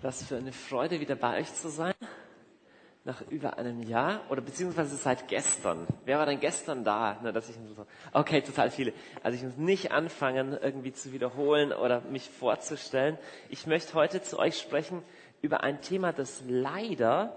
[0.00, 1.94] Was für eine Freude, wieder bei euch zu sein.
[3.04, 5.88] Nach über einem Jahr oder beziehungsweise seit gestern.
[6.04, 7.18] Wer war denn gestern da?
[7.22, 8.92] Na, dass ich so, okay, total viele.
[9.24, 13.18] Also ich muss nicht anfangen, irgendwie zu wiederholen oder mich vorzustellen.
[13.48, 15.02] Ich möchte heute zu euch sprechen
[15.42, 17.36] über ein Thema, das leider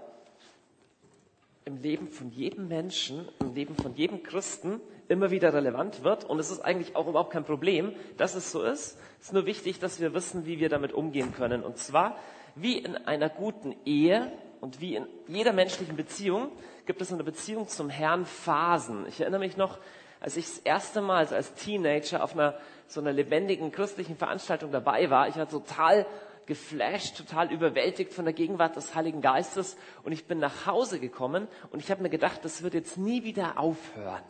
[1.64, 6.24] im Leben von jedem Menschen, im Leben von jedem Christen immer wieder relevant wird.
[6.24, 8.98] Und es ist eigentlich auch überhaupt kein Problem, dass es so ist.
[9.20, 11.64] Es ist nur wichtig, dass wir wissen, wie wir damit umgehen können.
[11.64, 12.16] Und zwar
[12.54, 16.50] wie in einer guten Ehe und wie in jeder menschlichen Beziehung
[16.86, 19.06] gibt es in der Beziehung zum Herrn Phasen.
[19.06, 19.78] Ich erinnere mich noch,
[20.20, 22.54] als ich das erste Mal als Teenager auf einer
[22.86, 26.06] so einer lebendigen christlichen Veranstaltung dabei war, ich war total
[26.46, 31.48] geflasht, total überwältigt von der Gegenwart des Heiligen Geistes und ich bin nach Hause gekommen
[31.70, 34.22] und ich habe mir gedacht, das wird jetzt nie wieder aufhören.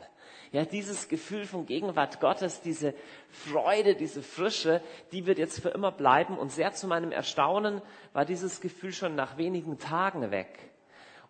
[0.52, 2.93] Ja, dieses Gefühl von Gegenwart Gottes, diese
[3.30, 6.37] Freude, diese Frische, die wird jetzt für immer bleiben.
[6.37, 7.80] Und sehr zu meinem Erstaunen
[8.12, 10.71] war dieses Gefühl schon nach wenigen Tagen weg.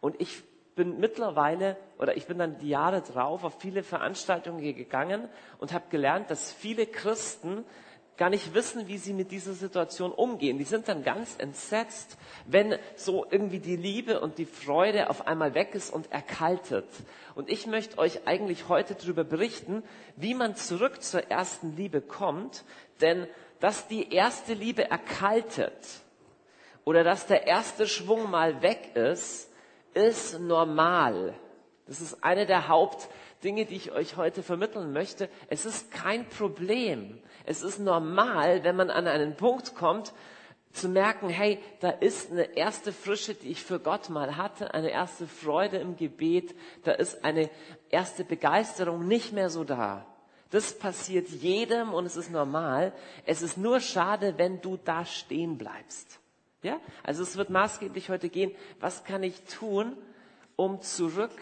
[0.00, 0.42] Und ich
[0.74, 5.84] bin mittlerweile, oder ich bin dann die Jahre drauf auf viele Veranstaltungen gegangen und habe
[5.89, 7.64] gelernt, dass viele Christen
[8.16, 10.58] gar nicht wissen, wie sie mit dieser Situation umgehen.
[10.58, 15.55] Die sind dann ganz entsetzt, wenn so irgendwie die Liebe und die Freude auf einmal
[15.55, 16.86] weg ist und erkaltet.
[17.34, 19.83] Und ich möchte euch eigentlich heute darüber berichten,
[20.16, 22.64] wie man zurück zur ersten Liebe kommt,
[23.00, 23.27] denn
[23.60, 25.72] dass die erste Liebe erkaltet
[26.84, 29.48] oder dass der erste Schwung mal weg ist,
[29.94, 31.34] ist normal.
[31.86, 33.08] Das ist eine der Haupt
[33.42, 35.28] Dinge, die ich euch heute vermitteln möchte.
[35.48, 37.20] Es ist kein Problem.
[37.44, 40.12] Es ist normal, wenn man an einen Punkt kommt,
[40.72, 44.90] zu merken, hey, da ist eine erste Frische, die ich für Gott mal hatte, eine
[44.90, 47.50] erste Freude im Gebet, da ist eine
[47.90, 50.06] erste Begeisterung nicht mehr so da.
[50.50, 52.92] Das passiert jedem und es ist normal.
[53.27, 56.20] Es ist nur schade, wenn du da stehen bleibst.
[56.62, 56.78] Ja?
[57.02, 59.96] Also es wird maßgeblich heute gehen, was kann ich tun,
[60.56, 61.32] um zurück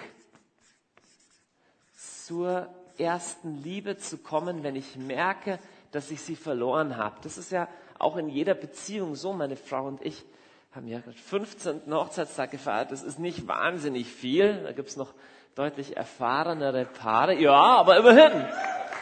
[2.31, 5.59] zur ersten Liebe zu kommen, wenn ich merke,
[5.91, 7.17] dass ich sie verloren habe.
[7.25, 7.67] Das ist ja
[7.99, 9.33] auch in jeder Beziehung so.
[9.33, 10.25] Meine Frau und ich
[10.71, 11.93] haben ja 15.
[11.93, 12.93] Hochzeitstag gefeiert.
[12.93, 14.63] Das ist nicht wahnsinnig viel.
[14.63, 15.13] Da gibt's noch
[15.57, 17.35] deutlich erfahrenere Paare.
[17.35, 18.47] Ja, aber immerhin.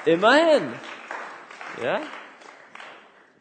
[0.06, 0.72] Immerhin.
[1.84, 2.00] Ja?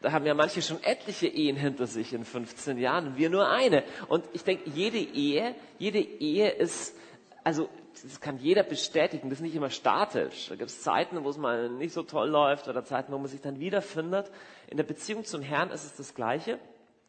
[0.02, 3.84] Da haben ja manche schon etliche Ehen hinter sich in 15 Jahren wir nur eine.
[4.08, 6.94] Und ich denke, jede Ehe, jede Ehe ist,
[7.42, 7.70] also
[8.02, 10.48] das kann jeder bestätigen, das ist nicht immer statisch.
[10.48, 13.28] Da gibt es Zeiten, wo es mal nicht so toll läuft oder Zeiten, wo man
[13.28, 14.30] sich dann wiederfindet.
[14.68, 16.58] In der Beziehung zum Herrn ist es das Gleiche.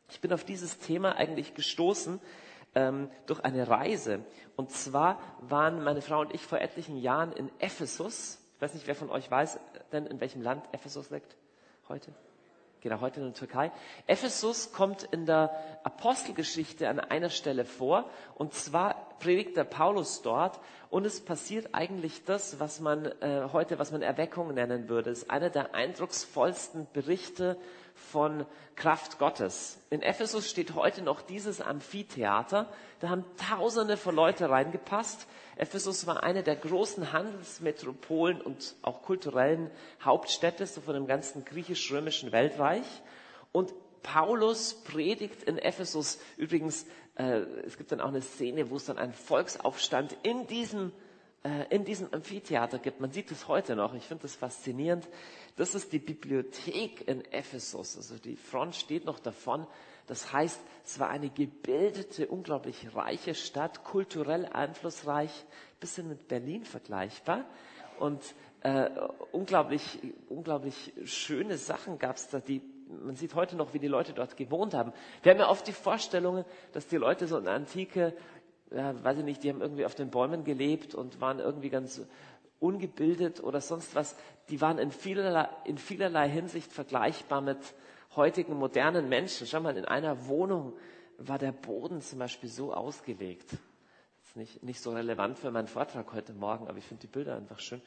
[0.10, 2.20] Ich bin auf dieses Thema eigentlich gestoßen
[2.76, 4.22] ähm, durch eine Reise.
[4.56, 8.40] Und zwar waren meine Frau und ich vor etlichen Jahren in Ephesus.
[8.56, 9.60] Ich weiß nicht, wer von euch weiß
[9.92, 11.36] denn, in welchem Land Ephesus liegt
[11.88, 12.12] heute?
[12.82, 13.72] Genau, heute in der Türkei.
[14.08, 15.52] Ephesus kommt in der
[15.84, 18.10] Apostelgeschichte an einer Stelle vor.
[18.36, 20.60] Und zwar predigt der Paulus dort.
[20.90, 25.12] Und es passiert eigentlich das, was man äh, heute, was man Erweckung nennen würde.
[25.12, 27.58] Es ist einer der eindrucksvollsten Berichte
[27.94, 29.80] von Kraft Gottes.
[29.90, 32.72] In Ephesus steht heute noch dieses Amphitheater.
[33.02, 35.28] Da haben Tausende von Leute reingepasst.
[35.58, 39.70] Ephesus war eine der großen Handelsmetropolen und auch kulturellen
[40.02, 42.86] Hauptstädte so von dem ganzen griechisch-römischen Weltreich.
[43.52, 46.86] Und Paulus predigt in Ephesus übrigens,
[47.20, 50.94] äh, es gibt dann auch eine Szene, wo es dann einen Volksaufstand in diesem,
[51.44, 53.02] äh, in diesem Amphitheater gibt.
[53.02, 53.94] Man sieht es heute noch.
[53.94, 55.08] Ich finde das faszinierend.
[55.58, 57.98] Das ist die Bibliothek in Ephesus.
[57.98, 59.68] Also die Front steht noch davon.
[60.08, 65.32] Das heißt, es war eine gebildete, unglaublich reiche Stadt, kulturell einflussreich,
[65.80, 67.46] bisschen mit Berlin vergleichbar.
[68.00, 68.24] Und
[68.62, 68.90] äh,
[69.34, 70.00] unglaublich,
[70.30, 74.36] unglaublich schöne Sachen gab es da, die man sieht heute noch, wie die Leute dort
[74.36, 74.92] gewohnt haben.
[75.22, 78.14] Wir haben ja oft die Vorstellungen, dass die Leute so in der Antike,
[78.72, 82.02] ja, weiß ich nicht, die haben irgendwie auf den Bäumen gelebt und waren irgendwie ganz
[82.60, 84.16] ungebildet oder sonst was.
[84.50, 87.60] Die waren in vielerlei, in vielerlei Hinsicht vergleichbar mit
[88.16, 89.48] heutigen modernen Menschen.
[89.48, 90.74] Schau mal, in einer Wohnung
[91.18, 93.52] war der Boden zum Beispiel so ausgelegt.
[93.52, 97.08] Das ist nicht, nicht so relevant für meinen Vortrag heute Morgen, aber ich finde die
[97.08, 97.82] Bilder einfach schön.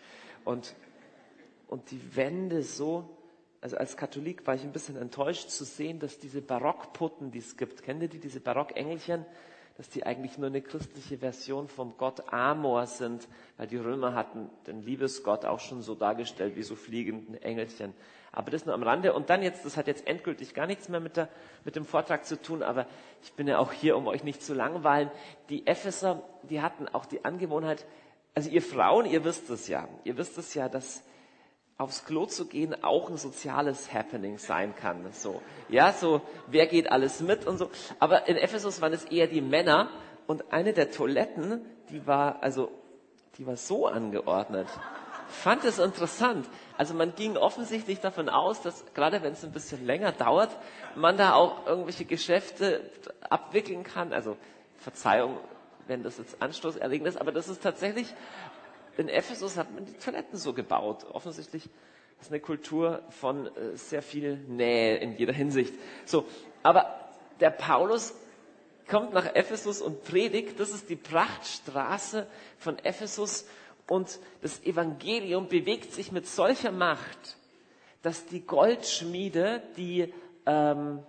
[0.45, 0.75] Und,
[1.69, 3.09] und die Wände so,
[3.63, 7.57] also als Katholik war ich ein bisschen enttäuscht zu sehen, dass diese Barockputten, die es
[7.57, 9.25] gibt, kennt ihr die, diese Barockengelchen,
[9.77, 14.51] dass die eigentlich nur eine christliche Version vom Gott Amor sind, weil die Römer hatten
[14.67, 17.95] den Liebesgott auch schon so dargestellt wie so fliegenden Engelchen.
[18.33, 19.13] Aber das nur am Rande.
[19.13, 21.29] Und dann jetzt, das hat jetzt endgültig gar nichts mehr mit, der,
[21.65, 22.87] mit dem Vortrag zu tun, aber
[23.23, 25.09] ich bin ja auch hier, um euch nicht zu langweilen.
[25.51, 27.87] Die Epheser, die hatten auch die Angewohnheit,
[28.35, 31.05] also ihr Frauen, ihr wisst es ja, ihr wisst es ja, dass
[31.79, 35.05] aufs Klo zu gehen auch ein soziales Happening sein kann.
[35.13, 37.71] So, ja, so, wer geht alles mit und so.
[37.99, 39.89] Aber in Ephesus waren es eher die Männer
[40.27, 42.71] und eine der Toiletten, die war, also,
[43.39, 44.69] die war so angeordnet.
[45.29, 46.47] Fand es interessant.
[46.77, 50.51] Also man ging offensichtlich davon aus, dass gerade wenn es ein bisschen länger dauert,
[50.95, 52.83] man da auch irgendwelche Geschäfte
[53.29, 54.13] abwickeln kann.
[54.13, 54.37] Also
[54.77, 55.39] Verzeihung,
[55.87, 58.15] wenn das jetzt anstoßerregend ist, aber das ist tatsächlich
[58.97, 61.05] in Ephesus hat man die Toiletten so gebaut.
[61.13, 61.69] Offensichtlich
[62.21, 65.75] ist eine Kultur von äh, sehr viel Nähe in jeder Hinsicht.
[66.05, 66.27] So,
[66.63, 67.11] aber
[67.41, 68.15] der Paulus
[68.89, 70.61] kommt nach Ephesus und predigt.
[70.61, 72.27] Das ist die Prachtstraße
[72.59, 73.47] von Ephesus
[73.89, 77.39] und das Evangelium bewegt sich mit solcher Macht,
[78.03, 80.13] dass die Goldschmiede, die
[80.47, 81.03] ähm,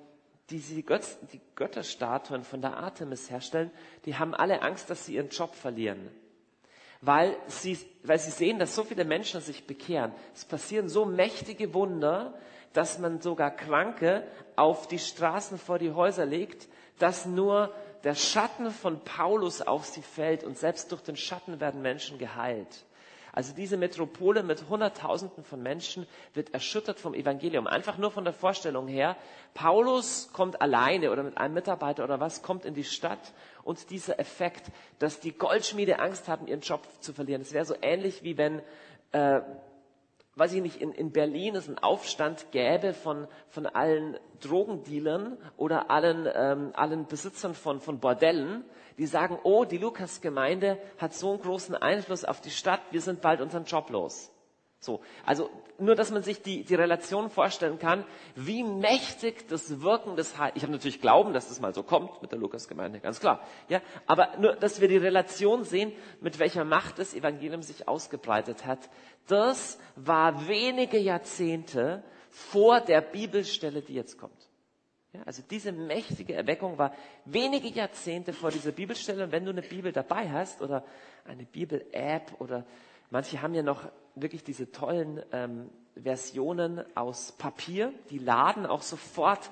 [0.49, 3.71] die, die, Götz, die Götterstatuen von der Artemis herstellen,
[4.05, 6.09] die haben alle Angst, dass sie ihren Job verlieren
[7.05, 10.13] weil sie, weil sie sehen, dass so viele Menschen sich bekehren.
[10.33, 12.33] Es passieren so mächtige Wunder,
[12.71, 16.67] dass man sogar Kranke auf die Straßen vor die Häuser legt,
[16.99, 17.73] dass nur
[18.05, 22.85] der Schatten von Paulus auf sie fällt und selbst durch den Schatten werden Menschen geheilt.
[23.35, 27.65] Also diese Metropole mit Hunderttausenden von Menschen wird erschüttert vom Evangelium.
[27.65, 29.17] Einfach nur von der Vorstellung her,
[29.55, 34.19] Paulus kommt alleine oder mit einem Mitarbeiter oder was, kommt in die Stadt und dieser
[34.19, 37.41] Effekt, dass die Goldschmiede Angst haben, ihren Job zu verlieren.
[37.41, 38.61] Es wäre so ähnlich wie wenn,
[39.11, 39.41] äh,
[40.35, 45.89] weiß ich nicht, in, in Berlin es einen Aufstand gäbe von, von allen Drogendealern oder
[45.91, 48.65] allen, ähm, allen Besitzern von, von Bordellen,
[48.97, 53.21] die sagen, oh, die Lukas-Gemeinde hat so einen großen Einfluss auf die Stadt, wir sind
[53.21, 54.31] bald unseren Job los.
[54.79, 55.49] So, also
[55.83, 60.55] nur, dass man sich die, die Relation vorstellen kann, wie mächtig das Wirken des Heils.
[60.55, 63.41] Ich habe natürlich Glauben, dass das mal so kommt mit der Lukas-Gemeinde, ganz klar.
[63.69, 65.91] Ja, aber nur, dass wir die Relation sehen,
[66.21, 68.89] mit welcher Macht das Evangelium sich ausgebreitet hat.
[69.27, 74.49] Das war wenige Jahrzehnte vor der Bibelstelle, die jetzt kommt.
[75.13, 76.93] Ja, also diese mächtige Erweckung war
[77.25, 79.25] wenige Jahrzehnte vor dieser Bibelstelle.
[79.25, 80.83] Und wenn du eine Bibel dabei hast oder
[81.25, 82.65] eine Bibel-App oder
[83.11, 83.83] manche haben ja noch
[84.15, 89.51] wirklich diese tollen ähm, Versionen aus Papier, die laden auch sofort,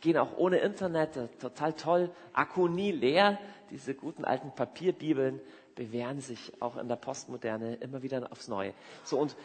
[0.00, 3.38] gehen auch ohne Internet, äh, total toll, Akku nie leer.
[3.70, 5.40] Diese guten alten Papierbibeln
[5.74, 8.74] bewähren sich auch in der Postmoderne immer wieder aufs Neue.
[9.04, 9.36] So und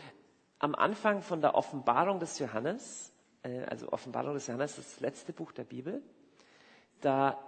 [0.59, 3.11] am Anfang von der Offenbarung des Johannes
[3.45, 6.01] äh, also Offenbarung des Johannes, das letzte Buch der Bibel,
[7.01, 7.39] da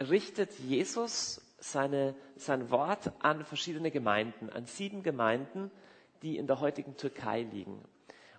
[0.00, 5.70] richtet Jesus seine, sein Wort an verschiedene Gemeinden, an sieben Gemeinden,
[6.24, 7.80] die in der heutigen Türkei liegen.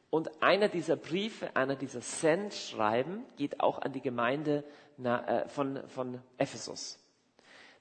[0.10, 4.64] Und einer dieser Briefe, einer dieser Sendschreiben geht auch an die Gemeinde
[5.02, 7.00] äh, von, von Ephesus.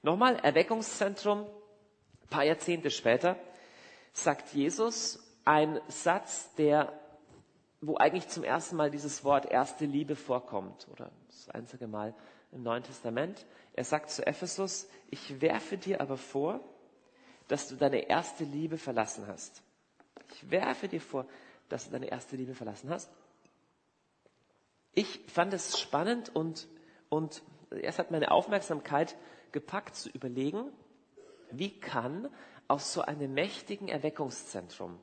[0.03, 3.35] Nochmal, Erweckungszentrum, ein paar Jahrzehnte später,
[4.13, 6.93] sagt Jesus ein Satz, der
[7.81, 12.15] wo eigentlich zum ersten Mal dieses Wort erste Liebe vorkommt, oder das einzige Mal
[12.51, 13.45] im Neuen Testament.
[13.73, 16.61] Er sagt zu Ephesus, ich werfe dir aber vor,
[17.47, 19.61] dass du deine erste Liebe verlassen hast.
[20.31, 21.25] Ich werfe dir vor,
[21.69, 23.11] dass du deine erste Liebe verlassen hast.
[24.93, 26.67] Ich fand es spannend und,
[27.09, 29.15] und erst hat meine Aufmerksamkeit
[29.51, 30.71] gepackt zu überlegen,
[31.51, 32.29] wie kann
[32.67, 34.99] aus so einem mächtigen Erweckungszentrum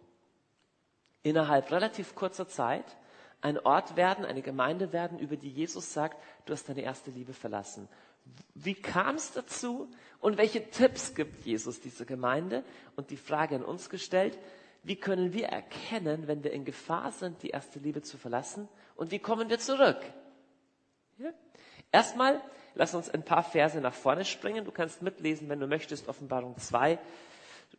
[1.23, 2.85] innerhalb relativ kurzer Zeit
[3.41, 6.17] ein Ort werden, eine Gemeinde werden, über die Jesus sagt,
[6.47, 7.89] du hast deine erste Liebe verlassen.
[8.55, 12.63] Wie kam es dazu und welche Tipps gibt Jesus dieser Gemeinde?
[12.95, 14.39] Und die Frage an uns gestellt,
[14.83, 18.69] wie können wir erkennen, wenn wir in Gefahr sind, die erste Liebe zu verlassen?
[18.97, 20.01] Und wie kommen wir zurück?
[21.19, 21.33] Ja?
[21.93, 22.43] Erstmal,
[22.75, 24.65] lass uns ein paar Verse nach vorne springen.
[24.65, 26.99] Du kannst mitlesen, wenn du möchtest, Offenbarung 2.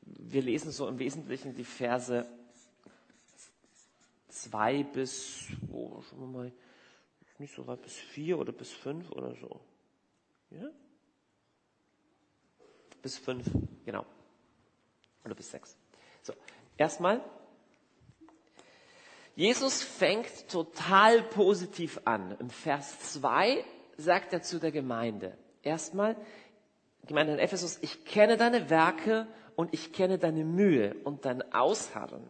[0.01, 2.25] Wir lesen so im Wesentlichen die Verse
[4.29, 6.51] zwei bis, oh, schauen wir mal,
[7.38, 9.60] nicht so weit, bis vier oder bis fünf oder so.
[10.51, 10.69] Ja?
[13.01, 13.45] Bis fünf,
[13.86, 14.05] genau.
[15.25, 15.77] Oder bis sechs.
[16.22, 16.33] So,
[16.77, 17.22] erstmal,
[19.36, 22.36] Jesus fängt total positiv an.
[22.39, 23.63] Im Vers zwei
[23.98, 26.15] sagt er zu der Gemeinde, erstmal,
[27.08, 32.24] Gemeinde in Ephesus, ich kenne deine Werke und ich kenne deine Mühe und dein Ausharren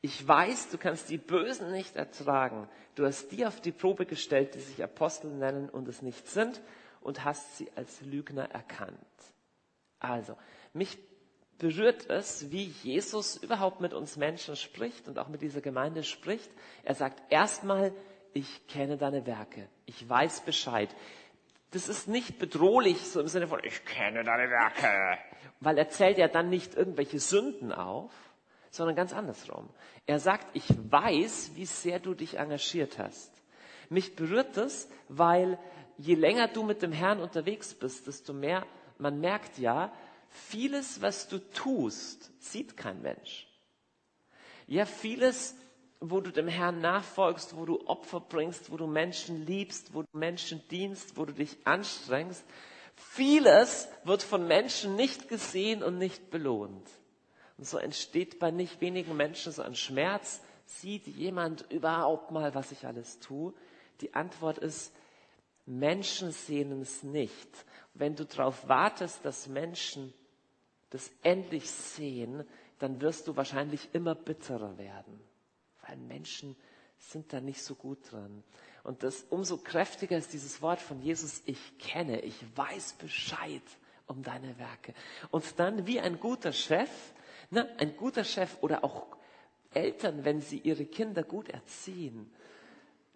[0.00, 2.68] ich weiß, du kannst die Bösen nicht ertragen.
[2.94, 6.60] Du hast die auf die Probe gestellt, die sich Apostel nennen und es nicht sind,
[7.00, 8.98] und hast sie als Lügner erkannt.
[9.98, 10.36] Also,
[10.72, 10.98] mich
[11.58, 16.50] berührt es, wie Jesus überhaupt mit uns Menschen spricht und auch mit dieser Gemeinde spricht.
[16.84, 17.92] Er sagt erstmal,
[18.32, 19.68] ich kenne deine Werke.
[19.86, 20.88] Ich weiß Bescheid.
[21.72, 25.18] Das ist nicht bedrohlich, so im Sinne von, ich kenne deine Werke.
[25.60, 28.12] Weil er zählt ja dann nicht irgendwelche Sünden auf,
[28.70, 29.68] sondern ganz andersrum.
[30.06, 33.32] Er sagt, ich weiß, wie sehr du dich engagiert hast.
[33.90, 35.58] Mich berührt es, weil
[35.96, 38.64] je länger du mit dem Herrn unterwegs bist, desto mehr,
[38.98, 39.92] man merkt ja,
[40.30, 43.46] vieles, was du tust, sieht kein Mensch.
[44.66, 45.54] Ja, vieles,
[46.00, 50.08] wo du dem Herrn nachfolgst, wo du Opfer bringst, wo du Menschen liebst, wo du
[50.12, 52.44] Menschen dienst, wo du dich anstrengst,
[52.94, 56.88] vieles wird von Menschen nicht gesehen und nicht belohnt.
[57.56, 60.40] Und so entsteht bei nicht wenigen Menschen so ein Schmerz.
[60.64, 63.52] Sieht jemand überhaupt mal, was ich alles tue?
[64.00, 64.92] Die Antwort ist,
[65.66, 67.48] Menschen sehen es nicht.
[67.94, 70.14] Wenn du darauf wartest, dass Menschen
[70.90, 72.44] das endlich sehen,
[72.78, 75.20] dann wirst du wahrscheinlich immer bitterer werden.
[75.86, 76.56] Weil Menschen
[76.98, 78.42] sind da nicht so gut dran.
[78.84, 83.62] Und das umso kräftiger ist dieses Wort von Jesus, ich kenne, ich weiß Bescheid
[84.06, 84.94] um deine Werke.
[85.30, 86.90] Und dann wie ein guter Chef
[87.50, 89.06] na, ein guter Chef oder auch
[89.72, 92.30] Eltern, wenn sie ihre Kinder gut erziehen,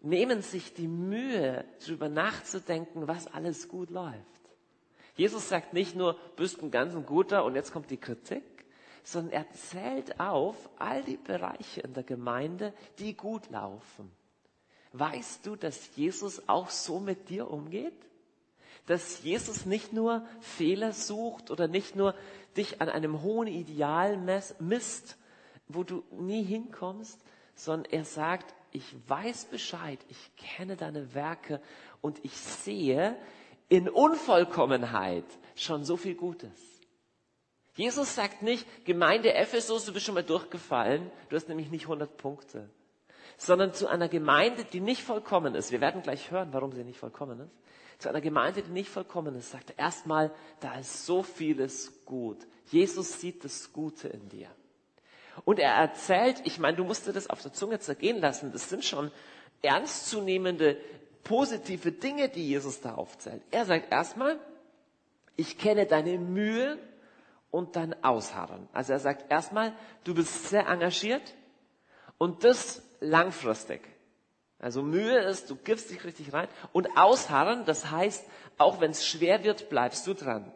[0.01, 4.32] nehmen sich die Mühe, darüber nachzudenken, was alles gut läuft.
[5.15, 8.43] Jesus sagt nicht nur, bist ein ganz ein guter und jetzt kommt die Kritik,
[9.05, 14.11] sondern er zählt auf all die Bereiche in der Gemeinde, die gut laufen.
[14.93, 17.95] Weißt du, dass Jesus auch so mit dir umgeht?
[18.87, 22.15] Dass Jesus nicht nur Fehler sucht oder nicht nur
[22.57, 24.17] dich an einem hohen Ideal
[24.59, 25.17] misst,
[25.69, 27.19] wo du nie hinkommst,
[27.55, 31.61] sondern er sagt, ich weiß Bescheid, ich kenne deine Werke
[32.01, 33.17] und ich sehe
[33.69, 36.51] in Unvollkommenheit schon so viel Gutes.
[37.75, 42.17] Jesus sagt nicht, Gemeinde Ephesus, du bist schon mal durchgefallen, du hast nämlich nicht 100
[42.19, 42.69] Punkte,
[43.39, 45.73] sondern zu einer Gemeinde, die nicht vollkommen ist.
[45.73, 47.63] Wir werden gleich hören, warum sie nicht vollkommen ist
[48.03, 52.39] zu einer Gemeinde, die nicht vollkommen ist, sagt er erstmal, da ist so vieles gut.
[52.67, 54.49] Jesus sieht das Gute in dir.
[55.45, 58.69] Und er erzählt, ich meine, du musst dir das auf der Zunge zergehen lassen, das
[58.69, 59.11] sind schon
[59.63, 60.77] ernstzunehmende,
[61.25, 63.43] positive Dinge, die Jesus da aufzählt.
[63.51, 64.39] Er sagt erstmal,
[65.37, 66.79] ich kenne deine Mühe
[67.51, 68.69] und dein Ausharren.
[68.73, 69.75] Also er sagt erstmal,
[70.05, 71.35] du bist sehr engagiert
[72.19, 73.81] und das langfristig.
[74.59, 76.49] Also Mühe ist, du gibst dich richtig rein.
[76.73, 78.25] Und ausharren, das heißt,
[78.59, 80.53] auch wenn es schwer wird, bleibst du dran.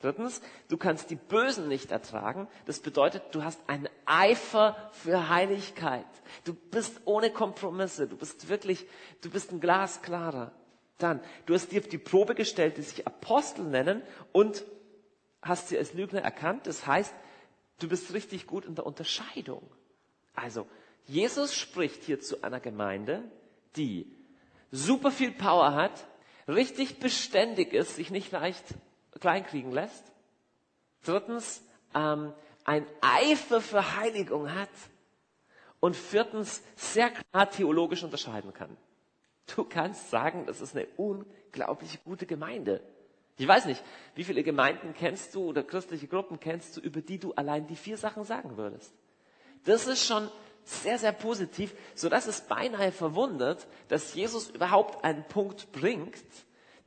[0.00, 2.48] Drittens, du kannst die Bösen nicht ertragen.
[2.66, 6.06] Das bedeutet, du hast einen Eifer für Heiligkeit.
[6.44, 8.06] Du bist ohne Kompromisse.
[8.06, 8.86] Du bist wirklich,
[9.22, 10.52] du bist ein Glasklarer.
[10.98, 14.64] Dann, du hast dir auf die Probe gestellt, die sich Apostel nennen und
[15.40, 16.66] hast sie als Lügner erkannt.
[16.66, 17.14] Das heißt,
[17.78, 19.62] du bist richtig gut in der Unterscheidung.
[20.34, 20.66] Also,
[21.06, 23.22] Jesus spricht hier zu einer Gemeinde,
[23.76, 24.14] die
[24.70, 26.06] super viel Power hat,
[26.48, 28.64] richtig beständig ist, sich nicht leicht
[29.20, 30.04] kleinkriegen lässt.
[31.04, 31.62] Drittens,
[31.94, 32.32] ähm,
[32.64, 34.68] ein Eifer für Heiligung hat.
[35.80, 38.76] Und viertens, sehr klar theologisch unterscheiden kann.
[39.54, 42.82] Du kannst sagen, das ist eine unglaublich gute Gemeinde.
[43.38, 43.82] Ich weiß nicht,
[44.14, 47.76] wie viele Gemeinden kennst du oder christliche Gruppen kennst du, über die du allein die
[47.76, 48.94] vier Sachen sagen würdest.
[49.64, 50.30] Das ist schon
[50.64, 56.16] sehr, sehr positiv, so dass es beinahe verwundert, dass Jesus überhaupt einen Punkt bringt,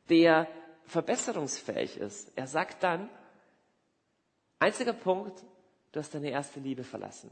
[0.10, 0.48] der
[0.90, 2.32] verbesserungsfähig ist.
[2.36, 3.10] Er sagt dann,
[4.60, 5.44] einziger Punkt,
[5.92, 7.30] du hast deine erste Liebe verlassen.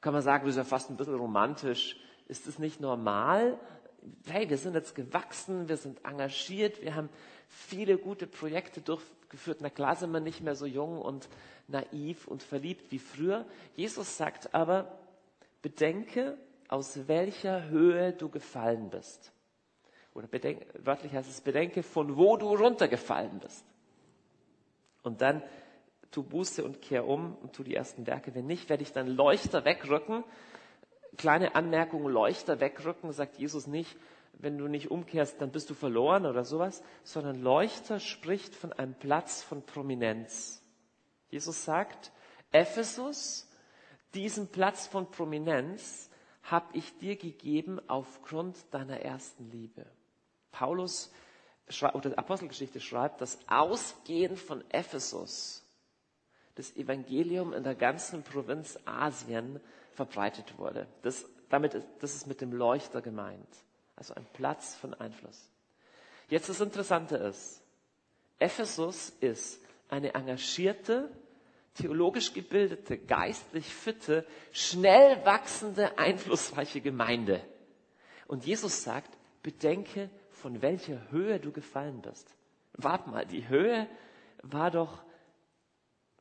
[0.00, 1.96] Kann man sagen, das ist ja fast ein bisschen romantisch.
[2.28, 3.58] Ist es nicht normal?
[4.26, 7.08] Hey, wir sind jetzt gewachsen, wir sind engagiert, wir haben
[7.48, 9.60] viele gute Projekte durchgeführt.
[9.62, 11.28] Na klar sind wir nicht mehr so jung und
[11.68, 13.46] naiv und verliebt wie früher.
[13.76, 14.98] Jesus sagt aber,
[15.62, 16.36] bedenke,
[16.68, 19.33] aus welcher Höhe du gefallen bist.
[20.14, 23.64] Oder bedenke, wörtlich heißt es, bedenke, von wo du runtergefallen bist.
[25.02, 25.42] Und dann
[26.10, 28.34] tu Buße und kehr um und tu die ersten Werke.
[28.34, 30.24] Wenn nicht, werde ich dann Leuchter wegrücken.
[31.16, 33.96] Kleine Anmerkung, Leuchter wegrücken, sagt Jesus nicht,
[34.32, 38.94] wenn du nicht umkehrst, dann bist du verloren oder sowas, sondern Leuchter spricht von einem
[38.94, 40.62] Platz von Prominenz.
[41.28, 42.12] Jesus sagt,
[42.50, 43.48] Ephesus
[44.14, 46.08] diesen Platz von Prominenz
[46.44, 49.86] habe ich dir gegeben aufgrund deiner ersten Liebe.
[50.54, 51.10] Paulus
[51.94, 55.62] oder die Apostelgeschichte schreibt, dass ausgehend von Ephesus
[56.54, 59.60] das Evangelium in der ganzen Provinz Asien
[59.92, 60.86] verbreitet wurde.
[61.02, 63.48] Das, damit, das ist mit dem Leuchter gemeint.
[63.96, 65.50] Also ein Platz von Einfluss.
[66.28, 67.60] Jetzt das Interessante ist,
[68.38, 71.10] Ephesus ist eine engagierte,
[71.74, 77.44] theologisch gebildete, geistlich fitte, schnell wachsende, einflussreiche Gemeinde.
[78.26, 79.10] Und Jesus sagt,
[79.42, 80.08] bedenke,
[80.44, 82.36] von welcher Höhe du gefallen bist.
[82.74, 83.88] Wart mal, die Höhe
[84.42, 85.02] war doch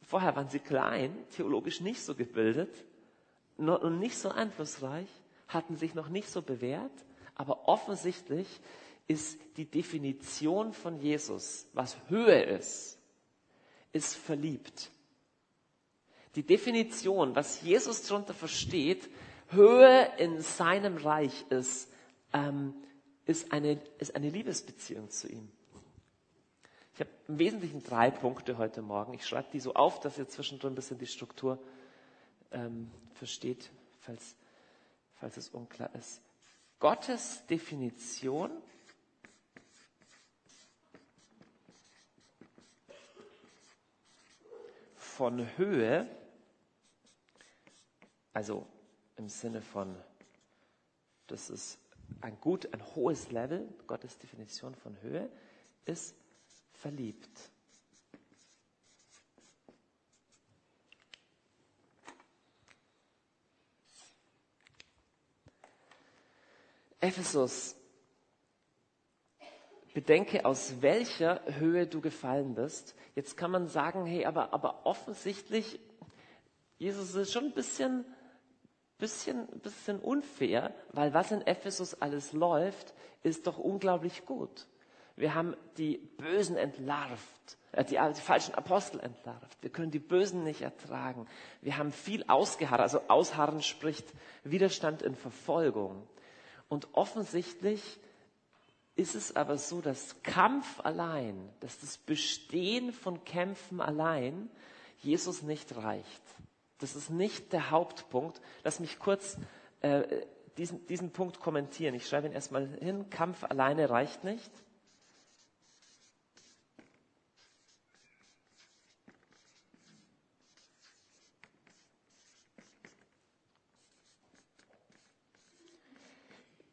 [0.02, 2.74] Vorher waren sie klein, theologisch nicht so gebildet
[3.58, 5.10] und nicht so einflussreich,
[5.50, 6.92] hatten sich noch nicht so bewährt,
[7.36, 8.48] aber offensichtlich
[9.08, 12.98] ist die Definition von Jesus, was Höhe ist,
[13.92, 14.90] ist verliebt.
[16.36, 19.10] Die Definition, was Jesus darunter versteht,
[19.50, 21.92] Höhe in seinem Reich ist,
[22.32, 22.74] ähm,
[23.26, 25.50] ist, eine, ist eine Liebesbeziehung zu ihm.
[26.94, 29.14] Ich habe im Wesentlichen drei Punkte heute Morgen.
[29.14, 31.58] Ich schreibe die so auf, dass ihr zwischendrin ein bisschen die Struktur
[32.52, 34.36] ähm, versteht, falls,
[35.16, 36.22] falls es unklar ist.
[36.80, 38.52] Gottes Definition
[44.98, 46.08] von Höhe,
[48.34, 48.68] also
[49.16, 49.96] im Sinne von,
[51.28, 51.80] das ist
[52.22, 55.30] ein gut, ein hohes Level, Gottes Definition von Höhe,
[55.86, 56.16] ist
[56.74, 57.52] verliebt.
[67.00, 67.76] Ephesus,
[69.94, 72.96] bedenke, aus welcher Höhe du gefallen bist.
[73.14, 75.82] Jetzt kann man sagen, hey, aber, aber offensichtlich,
[76.78, 78.06] Jesus ist schon ein bisschen,
[79.04, 84.66] bisschen, bisschen unfair, weil was in Ephesus alles läuft, ist doch unglaublich gut.
[85.18, 89.58] Wir haben die Bösen entlarvt, äh, die, die, falschen Apostel entlarvt.
[89.60, 91.28] Wir können die Bösen nicht ertragen.
[91.62, 92.80] Wir haben viel ausgeharrt.
[92.80, 94.06] Also ausharren spricht
[94.46, 96.08] Widerstand in Verfolgung.
[96.70, 98.00] Und offensichtlich
[98.96, 104.50] ist es aber so, dass Kampf allein, dass das Bestehen von Kämpfen allein
[105.00, 106.24] Jesus nicht reicht.
[106.84, 108.42] Das ist nicht der Hauptpunkt.
[108.66, 109.38] Lass mich kurz
[109.80, 110.26] äh,
[110.58, 111.96] diesen, diesen Punkt kommentieren.
[111.96, 113.10] Ich schreibe ihn erstmal hin.
[113.10, 114.52] Kampf alleine reicht nicht.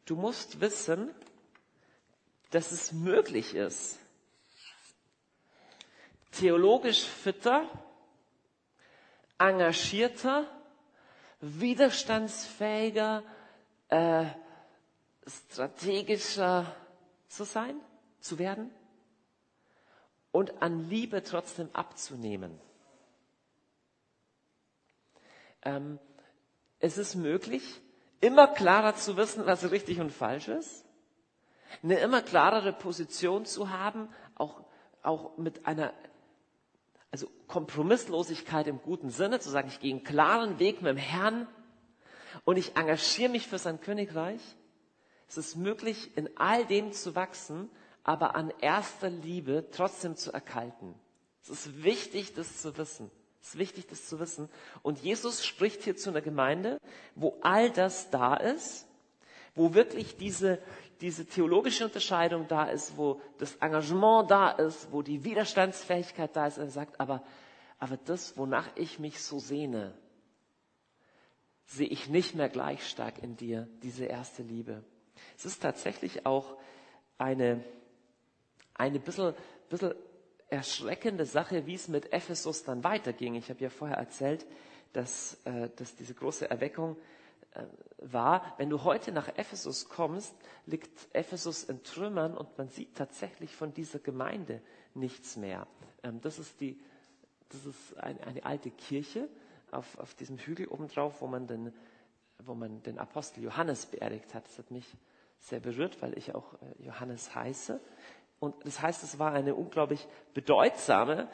[0.03, 1.15] Du musst wissen,
[2.49, 3.97] dass es möglich ist,
[6.33, 7.69] theologisch fitter,
[9.41, 10.45] engagierter,
[11.39, 13.23] widerstandsfähiger,
[13.89, 14.25] äh,
[15.27, 16.65] strategischer
[17.27, 17.75] zu sein,
[18.19, 18.69] zu werden
[20.31, 22.59] und an Liebe trotzdem abzunehmen.
[25.63, 25.99] Ähm,
[26.79, 27.81] es ist möglich,
[28.19, 30.85] immer klarer zu wissen, was richtig und falsch ist,
[31.83, 34.63] eine immer klarere Position zu haben, auch,
[35.01, 35.93] auch mit einer
[37.11, 41.47] also Kompromisslosigkeit im guten Sinne, zu sagen, ich gehe einen klaren Weg mit dem Herrn
[42.45, 44.41] und ich engagiere mich für sein Königreich.
[45.27, 47.69] Es ist möglich, in all dem zu wachsen,
[48.03, 50.95] aber an erster Liebe trotzdem zu erkalten.
[51.43, 53.11] Es ist wichtig, das zu wissen.
[53.41, 54.49] Es ist wichtig, das zu wissen.
[54.81, 56.79] Und Jesus spricht hier zu einer Gemeinde,
[57.15, 58.87] wo all das da ist,
[59.55, 60.59] wo wirklich diese,
[61.01, 66.59] diese theologische Unterscheidung da ist, wo das Engagement da ist, wo die Widerstandsfähigkeit da ist.
[66.59, 67.23] Er sagt, aber,
[67.79, 69.93] aber das, wonach ich mich so sehne,
[71.65, 74.83] sehe ich nicht mehr gleich stark in dir, diese erste Liebe.
[75.37, 76.57] Es ist tatsächlich auch
[77.17, 77.63] eine,
[78.75, 79.33] eine bisschen,
[79.69, 79.95] bisschen
[80.49, 83.35] erschreckende Sache, wie es mit Ephesus dann weiterging.
[83.35, 84.45] Ich habe ja vorher erzählt,
[84.93, 86.97] dass, äh, dass diese große Erweckung
[87.97, 88.53] war.
[88.57, 90.35] Wenn du heute nach Ephesus kommst,
[90.65, 94.61] liegt Ephesus in Trümmern und man sieht tatsächlich von dieser Gemeinde
[94.93, 95.67] nichts mehr.
[96.03, 96.79] Ähm, das ist, die,
[97.49, 99.27] das ist eine, eine alte Kirche
[99.71, 101.73] auf, auf diesem Hügel obendrauf, wo man, den,
[102.39, 104.45] wo man den Apostel Johannes beerdigt hat.
[104.47, 104.85] Das hat mich
[105.39, 107.79] sehr berührt, weil ich auch äh, Johannes heiße.
[108.39, 111.29] Und das heißt, es war eine unglaublich bedeutsame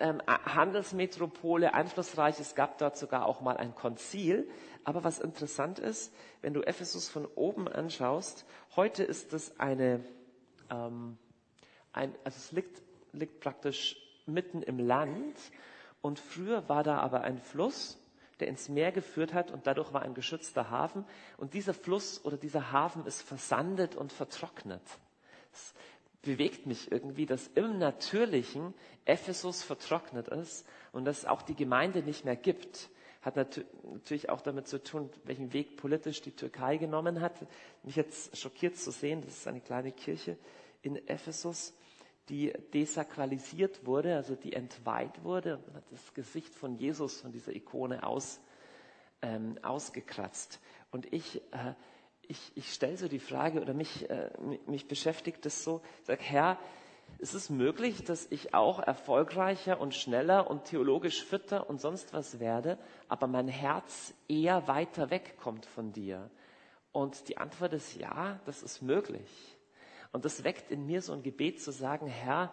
[0.00, 2.40] ähm, Handelsmetropole, einflussreich.
[2.40, 4.48] Es gab dort sogar auch mal ein Konzil.
[4.84, 10.04] Aber was interessant ist, wenn du Ephesus von oben anschaust, heute ist es eine,
[10.70, 11.18] ähm,
[11.92, 12.82] ein, also es liegt,
[13.12, 15.36] liegt praktisch mitten im Land.
[16.00, 17.98] Und früher war da aber ein Fluss,
[18.40, 21.04] der ins Meer geführt hat und dadurch war ein geschützter Hafen.
[21.36, 24.82] Und dieser Fluss oder dieser Hafen ist versandet und vertrocknet.
[25.52, 25.74] Es
[26.22, 32.24] bewegt mich irgendwie, dass im Natürlichen Ephesus vertrocknet ist und dass auch die Gemeinde nicht
[32.24, 32.90] mehr gibt.
[33.22, 37.34] Hat natürlich auch damit zu tun, welchen Weg politisch die Türkei genommen hat.
[37.82, 40.38] Mich jetzt schockiert zu sehen, das ist eine kleine Kirche
[40.82, 41.74] in Ephesus,
[42.28, 47.54] die desakralisiert wurde, also die entweiht wurde man hat das Gesicht von Jesus von dieser
[47.54, 48.40] Ikone aus,
[49.20, 50.60] ähm, ausgekratzt.
[50.90, 51.74] Und ich äh,
[52.30, 54.30] ich, ich stelle so die Frage oder mich, äh,
[54.66, 56.58] mich beschäftigt das so, ich sage, Herr,
[57.18, 62.38] es ist möglich, dass ich auch erfolgreicher und schneller und theologisch fitter und sonst was
[62.38, 66.30] werde, aber mein Herz eher weiter wegkommt von dir.
[66.92, 69.56] Und die Antwort ist ja, das ist möglich.
[70.12, 72.52] Und das weckt in mir so ein Gebet zu sagen, Herr,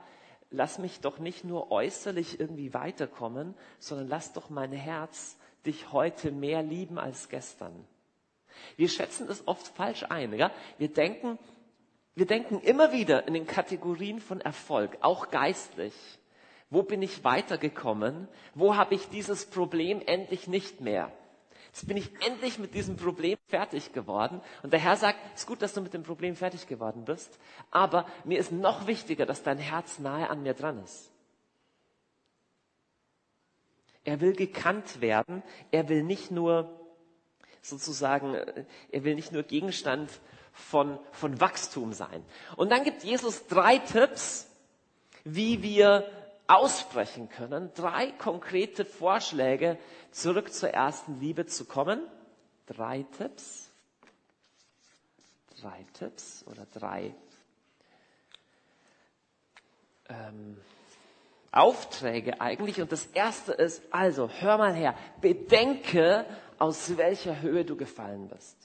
[0.50, 6.32] lass mich doch nicht nur äußerlich irgendwie weiterkommen, sondern lass doch mein Herz dich heute
[6.32, 7.88] mehr lieben als gestern.
[8.76, 10.34] Wir schätzen das oft falsch ein.
[10.34, 10.52] Ja?
[10.78, 11.38] Wir denken,
[12.16, 15.94] wir denken immer wieder in den Kategorien von Erfolg, auch geistlich.
[16.70, 18.28] Wo bin ich weitergekommen?
[18.54, 21.12] Wo habe ich dieses Problem endlich nicht mehr?
[21.68, 24.42] Jetzt bin ich endlich mit diesem Problem fertig geworden.
[24.64, 27.38] Und der Herr sagt, es ist gut, dass du mit dem Problem fertig geworden bist.
[27.70, 31.12] Aber mir ist noch wichtiger, dass dein Herz nahe an mir dran ist.
[34.04, 35.44] Er will gekannt werden.
[35.70, 36.87] Er will nicht nur
[37.62, 38.36] sozusagen,
[38.92, 40.10] er will nicht nur Gegenstand
[40.54, 42.24] von, von Wachstum sein.
[42.56, 44.48] Und dann gibt Jesus drei Tipps,
[45.24, 46.10] wie wir
[46.48, 47.72] ausbrechen können.
[47.76, 49.78] Drei konkrete Vorschläge,
[50.12, 52.02] zurück zur ersten Liebe zu kommen.
[52.66, 53.70] Drei Tipps.
[55.60, 57.14] Drei Tipps oder drei
[60.10, 60.58] ähm,
[61.52, 62.82] Aufträge eigentlich.
[62.82, 66.26] Und das erste ist, also hör mal her, bedenke,
[66.60, 68.58] aus welcher Höhe du gefallen bist.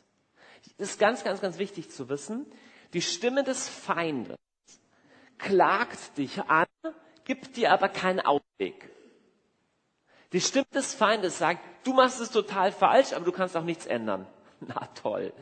[0.79, 2.47] Das ist ganz, ganz, ganz wichtig zu wissen.
[2.92, 4.38] Die Stimme des Feindes
[5.38, 6.66] klagt dich an,
[7.25, 8.90] gibt dir aber keinen Ausweg.
[10.33, 13.87] Die Stimme des Feindes sagt, du machst es total falsch, aber du kannst auch nichts
[13.87, 14.27] ändern.
[14.61, 15.33] Na toll.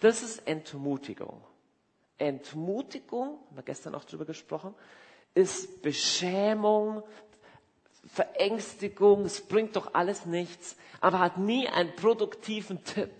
[0.00, 1.42] Das ist Entmutigung.
[2.18, 4.74] Entmutigung, haben wir gestern auch drüber gesprochen,
[5.34, 7.02] ist Beschämung,
[8.06, 13.12] Verängstigung, es bringt doch alles nichts, aber hat nie einen produktiven Tipp.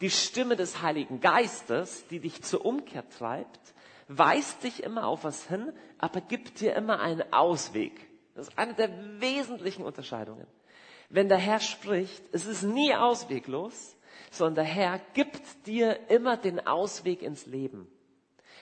[0.00, 3.74] Die Stimme des Heiligen Geistes, die dich zur Umkehr treibt,
[4.08, 8.08] weist dich immer auf was hin, aber gibt dir immer einen Ausweg.
[8.34, 8.90] Das ist eine der
[9.20, 10.46] wesentlichen Unterscheidungen.
[11.08, 13.96] Wenn der Herr spricht, es ist nie ausweglos,
[14.30, 17.88] sondern der Herr gibt dir immer den Ausweg ins Leben.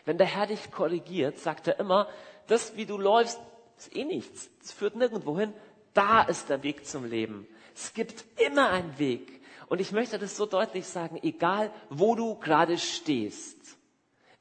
[0.07, 2.09] Wenn der Herr dich korrigiert, sagt er immer,
[2.47, 3.39] das, wie du läufst,
[3.77, 4.49] ist eh nichts.
[4.63, 5.53] Es führt nirgendwo hin.
[5.93, 7.47] Da ist der Weg zum Leben.
[7.75, 9.43] Es gibt immer einen Weg.
[9.69, 13.59] Und ich möchte das so deutlich sagen, egal wo du gerade stehst,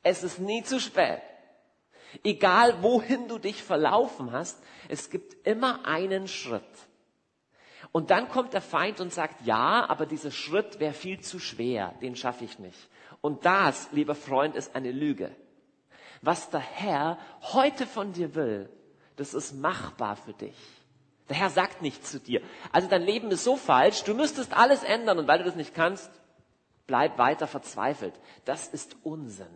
[0.03, 1.21] es ist nie zu spät.
[2.23, 6.63] Egal wohin du dich verlaufen hast, es gibt immer einen Schritt.
[7.91, 11.95] Und dann kommt der Feind und sagt, ja, aber dieser Schritt wäre viel zu schwer,
[12.01, 12.77] den schaffe ich nicht.
[13.21, 15.35] Und das, lieber Freund, ist eine Lüge.
[16.21, 18.69] Was der Herr heute von dir will,
[19.15, 20.55] das ist machbar für dich.
[21.29, 24.83] Der Herr sagt nicht zu dir, also dein Leben ist so falsch, du müsstest alles
[24.83, 26.09] ändern und weil du das nicht kannst,
[26.87, 28.13] bleib weiter verzweifelt.
[28.45, 29.47] Das ist Unsinn.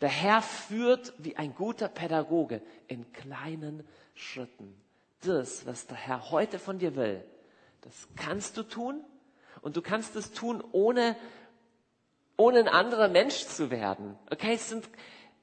[0.00, 4.80] Der Herr führt wie ein guter Pädagoge in kleinen Schritten.
[5.22, 7.24] Das, was der Herr heute von dir will,
[7.82, 9.04] das kannst du tun
[9.62, 11.16] und du kannst es tun, ohne,
[12.36, 14.16] ohne ein anderer Mensch zu werden.
[14.30, 14.88] Okay, es sind,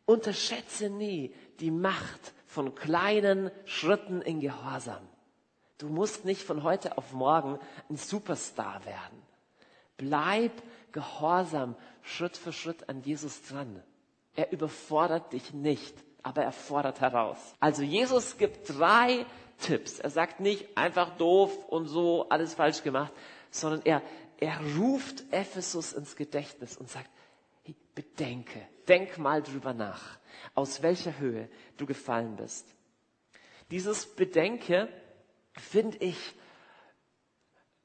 [0.06, 5.08] unterschätze nie die Macht von kleinen Schritten in Gehorsam.
[5.78, 9.22] Du musst nicht von heute auf morgen ein Superstar werden.
[9.98, 10.52] Bleib
[10.92, 13.84] gehorsam Schritt für Schritt an Jesus dran.
[14.36, 17.38] Er überfordert dich nicht, aber er fordert heraus.
[17.60, 19.26] Also Jesus gibt drei
[19.60, 20.00] Tipps.
[20.00, 23.12] Er sagt nicht einfach doof und so alles falsch gemacht,
[23.52, 24.02] sondern er,
[24.38, 27.10] er ruft Ephesus ins Gedächtnis und sagt,
[27.96, 30.18] bedenke, denk mal drüber nach,
[30.54, 32.68] aus welcher Höhe du gefallen bist.
[33.72, 34.90] Dieses Bedenke
[35.54, 36.18] finde ich,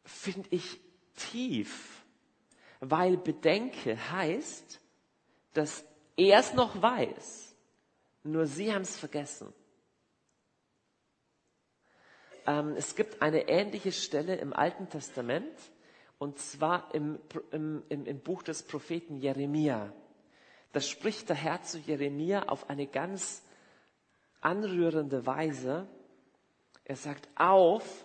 [0.05, 0.79] finde ich
[1.15, 2.03] tief,
[2.81, 4.81] weil Bedenke heißt,
[5.53, 5.85] dass
[6.17, 7.55] er es noch weiß,
[8.23, 9.53] nur sie haben es vergessen.
[12.47, 15.57] Ähm, es gibt eine ähnliche Stelle im Alten Testament,
[16.19, 17.19] und zwar im,
[17.51, 19.93] im, im, im Buch des Propheten Jeremia.
[20.73, 23.43] Da spricht der Herr zu Jeremia auf eine ganz
[24.41, 25.87] anrührende Weise.
[26.85, 28.05] Er sagt, auf,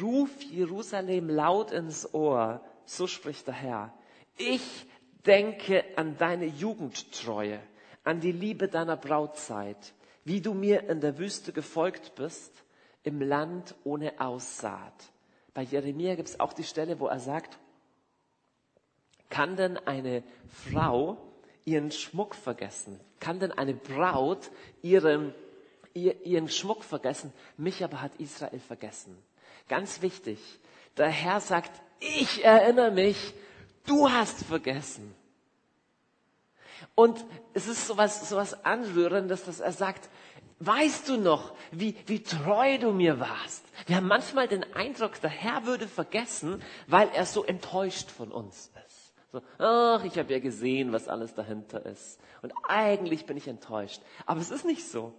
[0.00, 3.94] ruf Jerusalem laut ins Ohr, so spricht der Herr.
[4.36, 4.86] Ich
[5.26, 7.60] denke an deine Jugendtreue,
[8.04, 12.52] an die Liebe deiner Brautzeit, wie du mir in der Wüste gefolgt bist,
[13.02, 15.12] im Land ohne Aussaat.
[15.52, 17.58] Bei Jeremia gibt es auch die Stelle, wo er sagt,
[19.28, 21.18] kann denn eine Frau
[21.64, 23.00] ihren Schmuck vergessen?
[23.20, 24.50] Kann denn eine Braut
[24.82, 25.34] ihren
[25.94, 29.16] ihren Schmuck vergessen, mich aber hat Israel vergessen.
[29.68, 30.38] Ganz wichtig,
[30.96, 33.34] der Herr sagt, ich erinnere mich,
[33.86, 35.14] du hast vergessen.
[36.94, 37.24] Und
[37.54, 40.10] es ist sowas, sowas Anrührendes, dass er sagt,
[40.58, 43.64] weißt du noch, wie, wie treu du mir warst?
[43.86, 48.70] Wir haben manchmal den Eindruck, der Herr würde vergessen, weil er so enttäuscht von uns
[48.86, 48.93] ist.
[49.34, 52.20] So, ach, ich habe ja gesehen, was alles dahinter ist.
[52.42, 54.00] Und eigentlich bin ich enttäuscht.
[54.26, 55.12] Aber es ist nicht so.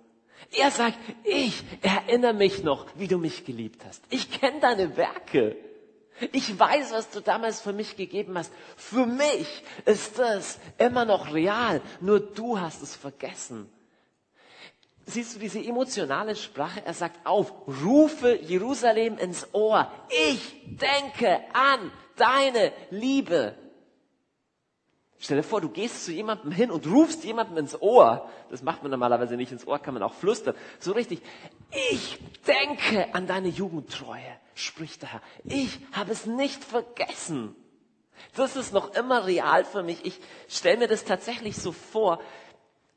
[0.54, 4.02] Er sagt, ich erinnere mich noch, wie du mich geliebt hast.
[4.10, 5.58] Ich kenne deine Werke.
[6.32, 8.54] Ich weiß, was du damals für mich gegeben hast.
[8.78, 11.82] Für mich ist das immer noch real.
[12.00, 13.70] Nur du hast es vergessen.
[15.06, 16.82] Siehst du diese emotionale Sprache?
[16.86, 17.52] Er sagt auf,
[17.84, 19.92] rufe Jerusalem ins Ohr.
[20.32, 23.56] Ich denke an deine Liebe.
[25.20, 28.30] Stell dir vor, du gehst zu jemandem hin und rufst jemandem ins Ohr.
[28.50, 30.56] Das macht man normalerweise nicht ins Ohr, kann man auch flüstern.
[30.80, 31.22] So richtig.
[31.92, 35.22] Ich denke an deine Jugendtreue, spricht der Herr.
[35.46, 37.56] Ich habe es nicht vergessen.
[38.36, 40.06] Das ist noch immer real für mich.
[40.06, 42.20] Ich stelle mir das tatsächlich so vor.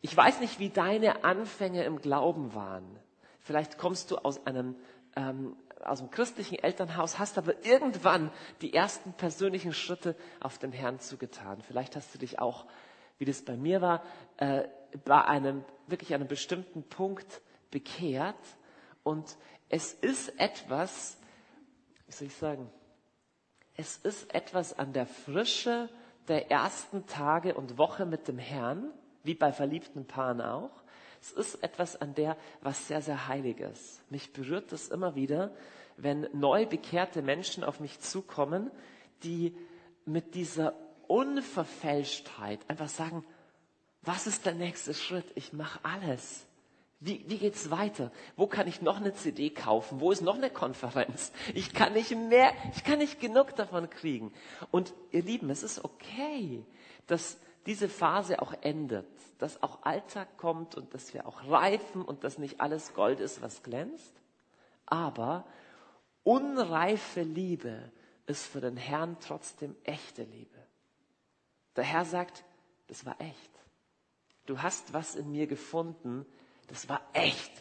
[0.00, 2.84] Ich weiß nicht, wie deine Anfänge im Glauben waren.
[3.40, 4.76] Vielleicht kommst du aus einem
[5.16, 11.00] ähm, aus dem christlichen Elternhaus, hast aber irgendwann die ersten persönlichen Schritte auf den Herrn
[11.00, 11.60] zugetan.
[11.62, 12.66] Vielleicht hast du dich auch,
[13.18, 14.02] wie das bei mir war,
[14.38, 14.64] äh,
[15.04, 18.36] bei einem wirklich einem bestimmten Punkt bekehrt.
[19.02, 19.36] Und
[19.68, 21.18] es ist etwas,
[22.06, 22.70] wie soll ich sagen,
[23.76, 25.88] es ist etwas an der Frische
[26.26, 28.90] der ersten Tage und Woche mit dem Herrn,
[29.22, 30.82] wie bei verliebten Paaren auch.
[31.20, 34.02] Es ist etwas an der, was sehr, sehr heilig ist.
[34.10, 35.52] Mich berührt das immer wieder,
[35.96, 38.70] wenn neu bekehrte Menschen auf mich zukommen,
[39.24, 39.54] die
[40.04, 40.74] mit dieser
[41.08, 43.24] Unverfälschtheit einfach sagen,
[44.02, 45.26] was ist der nächste Schritt?
[45.34, 46.46] Ich mache alles.
[47.00, 48.10] Wie, wie geht's weiter?
[48.36, 50.00] Wo kann ich noch eine CD kaufen?
[50.00, 51.32] Wo ist noch eine Konferenz?
[51.54, 54.32] Ich kann nicht mehr, ich kann nicht genug davon kriegen.
[54.70, 56.64] Und ihr Lieben, es ist okay,
[57.06, 62.24] dass diese Phase auch endet, dass auch Alltag kommt und dass wir auch reifen und
[62.24, 64.14] dass nicht alles Gold ist, was glänzt.
[64.86, 65.46] Aber
[66.22, 67.92] unreife Liebe
[68.24, 70.58] ist für den Herrn trotzdem echte Liebe.
[71.76, 72.42] Der Herr sagt,
[72.86, 73.50] das war echt.
[74.46, 76.24] Du hast was in mir gefunden,
[76.68, 77.52] das war echt.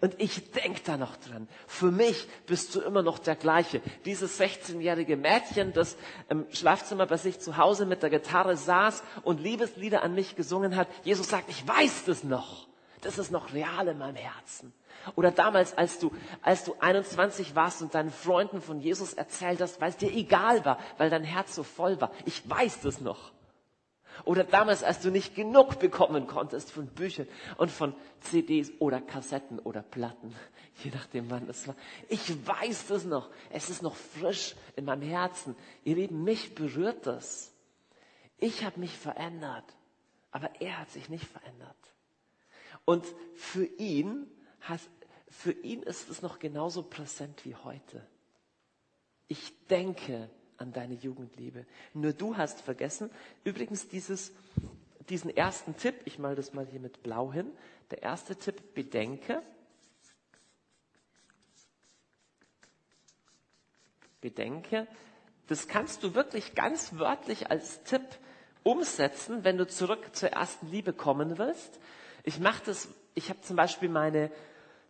[0.00, 1.48] Und ich denk da noch dran.
[1.66, 3.80] Für mich bist du immer noch der gleiche.
[4.04, 5.96] Dieses 16-jährige Mädchen, das
[6.28, 10.76] im Schlafzimmer bei sich zu Hause mit der Gitarre saß und Liebeslieder an mich gesungen
[10.76, 10.88] hat.
[11.04, 12.68] Jesus sagt, ich weiß das noch.
[13.00, 14.72] Das ist noch real in meinem Herzen.
[15.16, 16.12] Oder damals, als du,
[16.42, 20.64] als du 21 warst und deinen Freunden von Jesus erzählt hast, weil es dir egal
[20.64, 22.10] war, weil dein Herz so voll war.
[22.26, 23.32] Ich weiß das noch.
[24.24, 29.58] Oder damals, als du nicht genug bekommen konntest von Büchern und von CDs oder Kassetten
[29.58, 30.34] oder Platten,
[30.84, 31.76] je nachdem wann es war.
[32.08, 33.30] Ich weiß das noch.
[33.50, 35.56] Es ist noch frisch in meinem Herzen.
[35.84, 37.52] Ihr Lieben, mich berührt das.
[38.38, 39.64] Ich habe mich verändert,
[40.30, 41.76] aber er hat sich nicht verändert.
[42.84, 44.26] Und für ihn,
[44.60, 44.80] hat,
[45.28, 48.06] für ihn ist es noch genauso präsent wie heute.
[49.28, 50.28] Ich denke
[50.60, 51.66] an deine Jugendliebe.
[51.94, 53.10] Nur du hast vergessen.
[53.44, 54.32] Übrigens dieses,
[55.08, 57.50] diesen ersten Tipp, ich mal das mal hier mit blau hin.
[57.90, 59.42] Der erste Tipp, bedenke.
[64.20, 64.86] Bedenke.
[65.48, 68.02] Das kannst du wirklich ganz wörtlich als Tipp
[68.62, 71.80] umsetzen, wenn du zurück zur ersten Liebe kommen willst.
[72.22, 74.30] Ich mache das, ich habe zum Beispiel meine,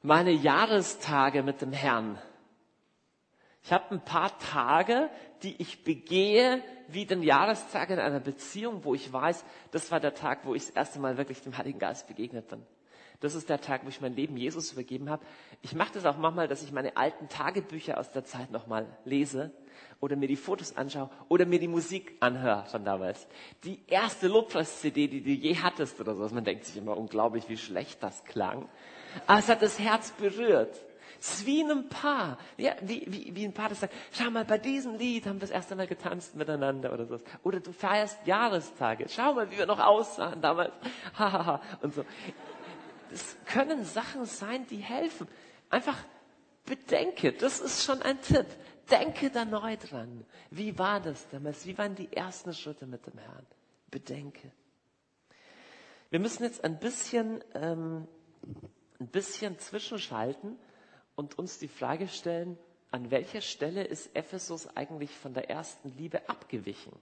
[0.03, 2.19] meine Jahrestage mit dem Herrn
[3.63, 5.11] ich habe ein paar Tage,
[5.43, 10.15] die ich begehe, wie den Jahrestag in einer Beziehung, wo ich weiß, das war der
[10.15, 12.63] Tag, wo ich das erste Mal wirklich dem Heiligen Geist begegnet bin.
[13.21, 15.23] Das ist der Tag, wo ich mein Leben Jesus übergeben habe.
[15.61, 19.53] Ich mache das auch manchmal, dass ich meine alten Tagebücher aus der Zeit nochmal lese
[20.01, 23.27] oder mir die Fotos anschaue oder mir die Musik anhöre von damals.
[23.65, 26.27] Die erste Lobpreis-CD, die du je hattest oder so.
[26.35, 28.67] Man denkt sich immer unglaublich, wie schlecht das klang.
[29.27, 30.81] Aber es hat das Herz berührt.
[31.21, 32.39] Es ist wie in einem Paar.
[32.57, 35.41] Ja, wie, wie, wie ein Paar, das sagt, schau mal, bei diesem Lied haben wir
[35.41, 37.19] das erste Mal getanzt miteinander oder so.
[37.43, 39.07] Oder du feierst Jahrestage.
[39.09, 40.73] Schau mal, wie wir noch aussahen damals.
[41.19, 41.61] Hahaha.
[41.83, 42.07] und so.
[43.11, 45.29] Das können Sachen sein, die helfen.
[45.69, 45.99] Einfach
[46.65, 48.47] bedenke, das ist schon ein Tipp.
[48.91, 50.25] Denke da neu dran.
[50.51, 51.67] Wie war das damals?
[51.67, 53.47] Wie waren die ersten Schritte mit dem Herrn?
[53.91, 54.51] Bedenke.
[56.09, 58.09] Wir müssen jetzt ein bisschen, ähm,
[58.99, 60.59] ein bisschen zwischenschalten
[61.21, 62.57] und uns die Frage stellen,
[62.91, 66.93] an welcher Stelle ist Ephesus eigentlich von der ersten Liebe abgewichen?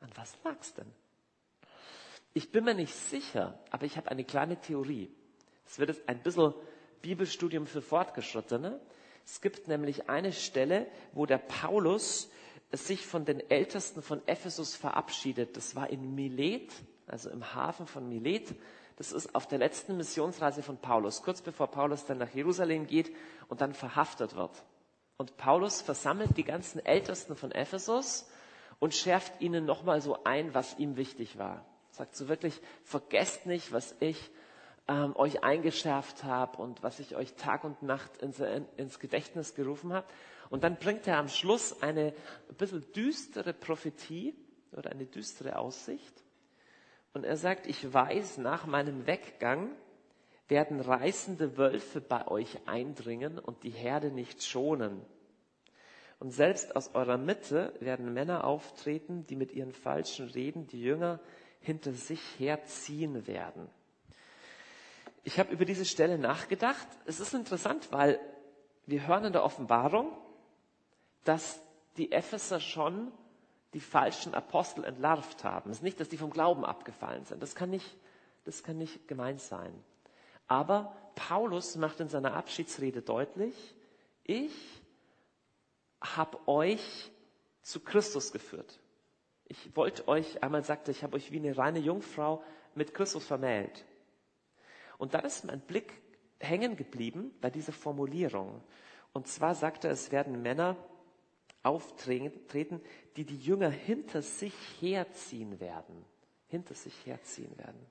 [0.00, 0.90] An was lag's denn?
[2.34, 5.08] Ich bin mir nicht sicher, aber ich habe eine kleine Theorie.
[5.64, 6.52] Es wird jetzt ein bisschen
[7.00, 8.80] Bibelstudium für Fortgeschrittene.
[9.24, 12.28] Es gibt nämlich eine Stelle, wo der Paulus
[12.72, 15.56] sich von den Ältesten von Ephesus verabschiedet.
[15.56, 16.72] Das war in Milet,
[17.06, 18.52] also im Hafen von Milet.
[19.02, 23.12] Das ist auf der letzten Missionsreise von Paulus, kurz bevor Paulus dann nach Jerusalem geht
[23.48, 24.52] und dann verhaftet wird.
[25.16, 28.30] Und Paulus versammelt die ganzen Ältesten von Ephesus
[28.78, 31.66] und schärft ihnen nochmal so ein, was ihm wichtig war.
[31.90, 34.30] Sagt so wirklich, vergesst nicht, was ich
[34.86, 38.38] ähm, euch eingeschärft habe und was ich euch Tag und Nacht ins,
[38.76, 40.06] ins Gedächtnis gerufen habe.
[40.48, 42.14] Und dann bringt er am Schluss eine
[42.48, 44.36] ein bisschen düstere Prophetie
[44.70, 46.21] oder eine düstere Aussicht.
[47.12, 49.70] Und er sagt, ich weiß, nach meinem Weggang
[50.48, 55.02] werden reißende Wölfe bei euch eindringen und die Herde nicht schonen.
[56.18, 61.20] Und selbst aus eurer Mitte werden Männer auftreten, die mit ihren falschen Reden die Jünger
[61.60, 63.68] hinter sich herziehen werden.
[65.24, 66.86] Ich habe über diese Stelle nachgedacht.
[67.06, 68.20] Es ist interessant, weil
[68.86, 70.16] wir hören in der Offenbarung,
[71.24, 71.60] dass
[71.96, 73.12] die Epheser schon
[73.74, 75.70] die falschen Apostel entlarvt haben.
[75.70, 77.42] Es ist nicht, dass die vom Glauben abgefallen sind.
[77.42, 77.96] Das kann nicht,
[78.44, 79.72] das kann nicht gemeint sein.
[80.46, 83.54] Aber Paulus macht in seiner Abschiedsrede deutlich,
[84.24, 84.52] ich
[86.00, 87.10] habe euch
[87.62, 88.80] zu Christus geführt.
[89.44, 92.42] Ich wollte euch, einmal sagte, ich habe euch wie eine reine Jungfrau
[92.74, 93.84] mit Christus vermählt.
[94.98, 95.92] Und da ist mein Blick
[96.38, 98.62] hängen geblieben bei dieser Formulierung.
[99.12, 100.76] Und zwar sagte er, es werden Männer
[101.62, 102.80] auftreten,
[103.16, 106.04] die die Jünger hinter sich herziehen werden.
[106.48, 107.86] Hinter sich herziehen werden.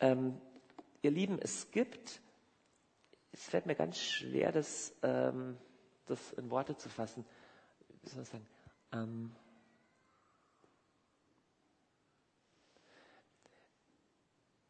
[0.00, 0.40] Ähm,
[1.02, 2.20] ihr Lieben, es gibt,
[3.32, 5.56] es fällt mir ganz schwer, das, ähm,
[6.06, 7.24] das in Worte zu fassen.
[8.02, 8.46] Wie soll ich sagen?
[8.92, 9.34] Ähm,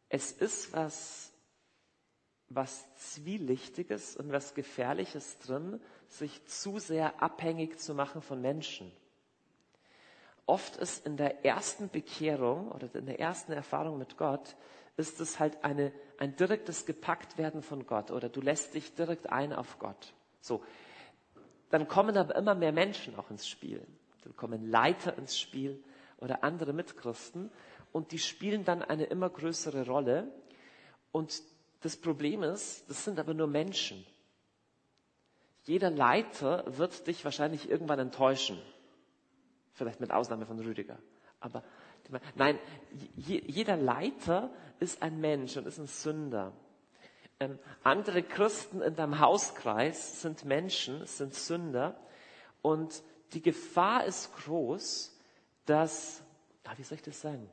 [0.08, 1.32] es ist was,
[2.48, 8.90] was Zwielichtiges und was Gefährliches drin, sich zu sehr abhängig zu machen von Menschen.
[10.46, 14.54] Oft ist in der ersten Bekehrung oder in der ersten Erfahrung mit Gott,
[14.96, 19.52] ist es halt eine, ein direktes Gepacktwerden von Gott oder du lässt dich direkt ein
[19.52, 20.14] auf Gott.
[20.40, 20.62] So.
[21.70, 23.84] Dann kommen aber immer mehr Menschen auch ins Spiel.
[24.22, 25.82] Dann kommen Leiter ins Spiel
[26.18, 27.50] oder andere Mitchristen
[27.92, 30.28] und die spielen dann eine immer größere Rolle.
[31.12, 31.42] Und
[31.80, 34.06] das Problem ist, das sind aber nur Menschen.
[35.66, 38.57] Jeder Leiter wird dich wahrscheinlich irgendwann enttäuschen.
[39.72, 40.96] Vielleicht mit Ausnahme von Rüdiger.
[41.40, 41.62] Aber
[42.37, 42.59] nein,
[43.16, 46.52] jeder Leiter ist ein Mensch und ist ein Sünder.
[47.40, 52.00] Ähm, andere Christen in deinem Hauskreis sind Menschen, sind Sünder.
[52.62, 53.02] Und
[53.33, 55.18] die Gefahr ist groß,
[55.66, 56.22] dass,
[56.64, 57.50] ah, wie soll ich das sagen?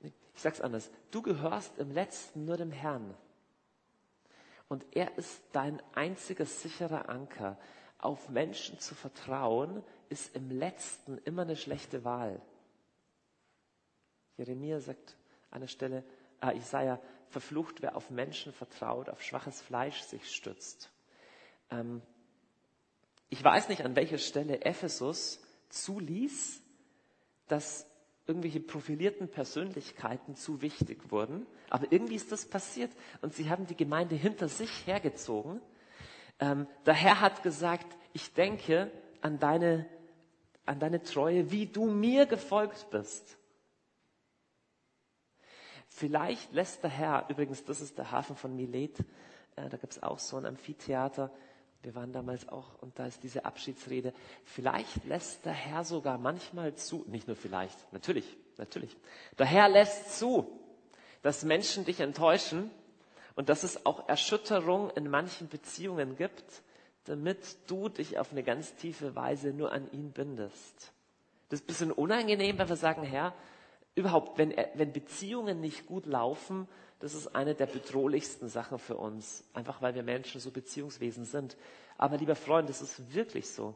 [0.00, 0.90] Ich sag's anders.
[1.12, 3.14] Du gehörst im Letzten nur dem Herrn.
[4.70, 7.58] Und er ist dein einziger sicherer Anker.
[7.98, 12.40] Auf Menschen zu vertrauen, ist im Letzten immer eine schlechte Wahl.
[14.36, 15.16] Jeremia sagt
[15.50, 16.04] an einer Stelle,
[16.40, 20.88] äh, Isaiah, verflucht, wer auf Menschen vertraut, auf schwaches Fleisch sich stützt.
[21.72, 22.00] Ähm,
[23.28, 26.62] ich weiß nicht, an welcher Stelle Ephesus zuließ,
[27.48, 27.89] dass
[28.30, 31.48] irgendwelche profilierten Persönlichkeiten zu wichtig wurden.
[31.68, 35.60] Aber irgendwie ist das passiert und sie haben die Gemeinde hinter sich hergezogen.
[36.38, 39.84] Ähm, der Herr hat gesagt, ich denke an deine,
[40.64, 43.36] an deine Treue, wie du mir gefolgt bist.
[45.88, 49.00] Vielleicht lässt der Herr, übrigens, das ist der Hafen von Milet,
[49.56, 51.32] äh, da gibt es auch so ein Amphitheater,
[51.82, 54.12] wir waren damals auch, und da ist diese Abschiedsrede.
[54.44, 58.96] Vielleicht lässt der Herr sogar manchmal zu, nicht nur vielleicht, natürlich, natürlich.
[59.38, 60.46] Der Herr lässt zu,
[61.22, 62.70] dass Menschen dich enttäuschen
[63.34, 66.62] und dass es auch Erschütterung in manchen Beziehungen gibt,
[67.04, 70.92] damit du dich auf eine ganz tiefe Weise nur an ihn bindest.
[71.48, 73.34] Das ist ein bisschen unangenehm, wenn wir sagen, Herr,
[73.94, 76.68] überhaupt, wenn, wenn Beziehungen nicht gut laufen,
[77.00, 81.56] das ist eine der bedrohlichsten Sachen für uns, einfach weil wir Menschen so Beziehungswesen sind.
[81.96, 83.74] Aber lieber Freund, es ist wirklich so.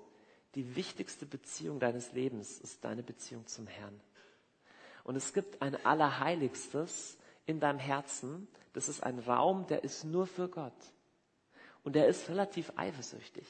[0.54, 3.98] Die wichtigste Beziehung deines Lebens ist deine Beziehung zum Herrn.
[5.04, 8.46] Und es gibt ein Allerheiligstes in deinem Herzen.
[8.74, 10.72] Das ist ein Raum, der ist nur für Gott.
[11.82, 13.46] Und der ist relativ eifersüchtig.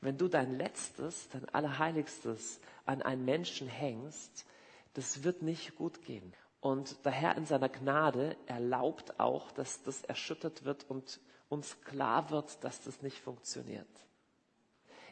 [0.00, 4.44] Wenn du dein Letztes, dein Allerheiligstes an einen Menschen hängst,
[4.92, 6.34] das wird nicht gut gehen.
[6.64, 12.30] Und der Herr in seiner Gnade erlaubt auch, dass das erschüttert wird und uns klar
[12.30, 13.86] wird, dass das nicht funktioniert.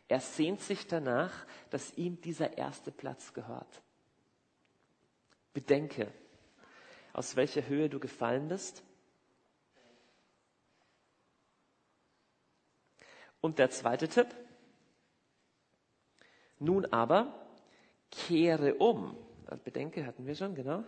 [0.08, 3.82] Er sehnt sich danach, dass ihm dieser erste Platz gehört.
[5.52, 6.10] Bedenke,
[7.12, 8.82] aus welcher Höhe du gefallen bist.
[13.42, 14.34] Und der zweite Tipp.
[16.58, 17.46] Nun aber,
[18.10, 19.14] kehre um.
[19.64, 20.82] Bedenke hatten wir schon, genau.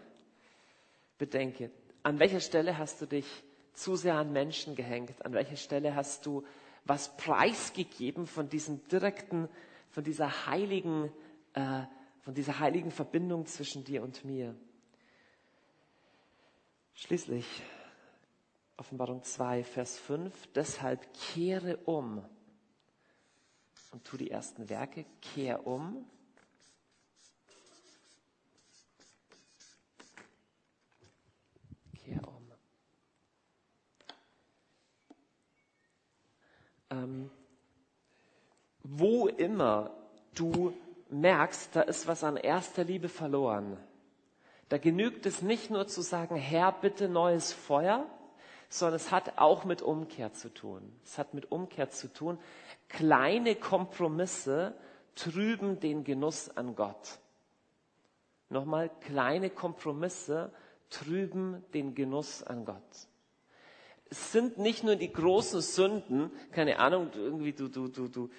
[1.19, 1.71] Bedenke.
[2.03, 3.27] An welcher Stelle hast du dich
[3.73, 5.25] zu sehr an Menschen gehängt?
[5.25, 6.45] An welcher Stelle hast du
[6.85, 9.49] was preisgegeben von diesem direkten,
[9.91, 11.11] von dieser heiligen,
[11.55, 11.83] äh,
[12.21, 14.55] von dieser heiligen Verbindung zwischen dir und mir?
[16.95, 17.47] Schließlich
[18.77, 20.49] Offenbarung 2, Vers 5.
[20.55, 22.25] Deshalb kehre um
[23.95, 26.05] und tu die ersten Werke, kehr um.
[31.95, 32.51] Kehr um.
[36.95, 37.31] Ähm,
[38.83, 39.91] wo immer
[40.35, 40.75] du
[41.11, 43.79] merkst, da ist was an erster Liebe verloren,
[44.69, 48.07] da genügt es nicht nur zu sagen, Herr, bitte neues Feuer,
[48.69, 50.83] sondern es hat auch mit Umkehr zu tun.
[51.05, 52.39] Es hat mit Umkehr zu tun.
[52.89, 54.75] Kleine Kompromisse
[55.15, 57.19] trüben den Genuss an Gott.
[58.49, 60.53] Nochmal, kleine Kompromisse
[60.91, 63.09] trüben den Genuss an Gott.
[64.11, 68.31] Es sind nicht nur die großen Sünden, keine Ahnung, irgendwie du, du, du, du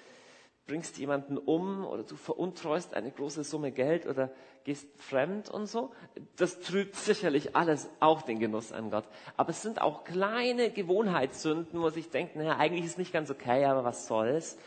[0.66, 4.30] bringst jemanden um oder du veruntreust eine große Summe Geld oder
[4.64, 5.92] gehst fremd und so.
[6.36, 9.04] Das trübt sicherlich alles auch den Genuss an Gott.
[9.36, 13.64] Aber es sind auch kleine Gewohnheitssünden, wo sich denkt, naja, eigentlich ist nicht ganz okay,
[13.64, 14.58] aber was soll's.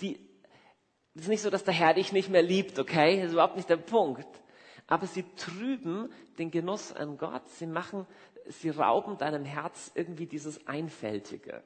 [0.00, 0.18] Die,
[1.14, 3.16] es ist nicht so, dass der Herr dich nicht mehr liebt, okay?
[3.16, 4.26] Das ist überhaupt nicht der Punkt.
[4.88, 7.48] Aber sie trüben den Genuss an Gott.
[7.50, 8.06] Sie machen,
[8.46, 11.62] sie rauben deinem Herz irgendwie dieses Einfältige.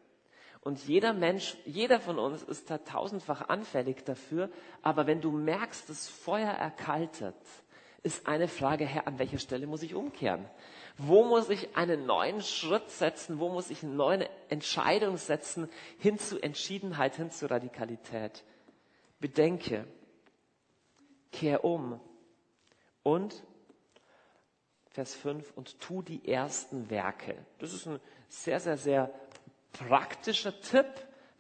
[0.61, 4.51] Und jeder Mensch, jeder von uns ist da tausendfach anfällig dafür.
[4.81, 7.37] Aber wenn du merkst, das Feuer erkaltet,
[8.03, 10.49] ist eine Frage, Herr, an welcher Stelle muss ich umkehren?
[10.97, 13.41] Wo muss ich einen neuen Schritt setzen?
[13.41, 15.69] Wo muss ich eine neue Entscheidung setzen
[15.99, 18.43] hin zu Entschiedenheit, hin zu Radikalität?
[19.21, 19.87] Bedenke,
[21.31, 22.01] kehr um
[23.03, 23.43] und
[24.95, 27.35] Vers 5 und tu die ersten Werke.
[27.59, 29.13] Das ist ein sehr, sehr, sehr
[29.73, 30.87] praktischer Tipp.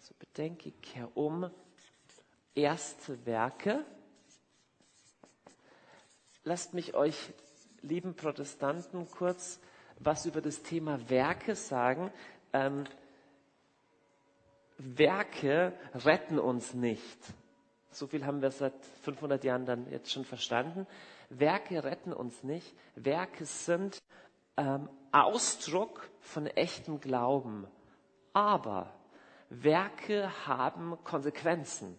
[0.00, 1.48] So bedenke, kehr um.
[2.57, 3.84] Erste Werke.
[6.42, 7.16] Lasst mich euch,
[7.82, 9.61] lieben Protestanten, kurz
[10.00, 12.11] was über das Thema Werke sagen.
[12.52, 12.84] Ähm,
[14.78, 17.18] Werke retten uns nicht.
[17.92, 18.74] So viel haben wir seit
[19.05, 20.88] 500 Jahren dann jetzt schon verstanden.
[21.29, 22.75] Werke retten uns nicht.
[22.95, 24.03] Werke sind
[24.57, 27.66] ähm, Ausdruck von echtem Glauben.
[28.33, 28.93] Aber
[29.49, 31.99] Werke haben Konsequenzen.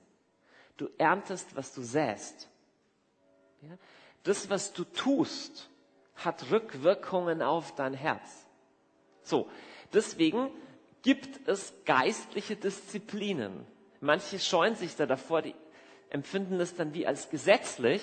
[0.78, 2.50] Du erntest, was du säst.
[3.62, 3.78] Ja?
[4.24, 5.70] Das, was du tust,
[6.16, 8.46] hat Rückwirkungen auf dein Herz.
[9.22, 9.50] So,
[9.94, 10.50] deswegen
[11.02, 13.66] gibt es geistliche Disziplinen.
[14.02, 15.56] Manche scheuen sich da davor, die
[16.10, 18.02] empfinden es dann wie als gesetzlich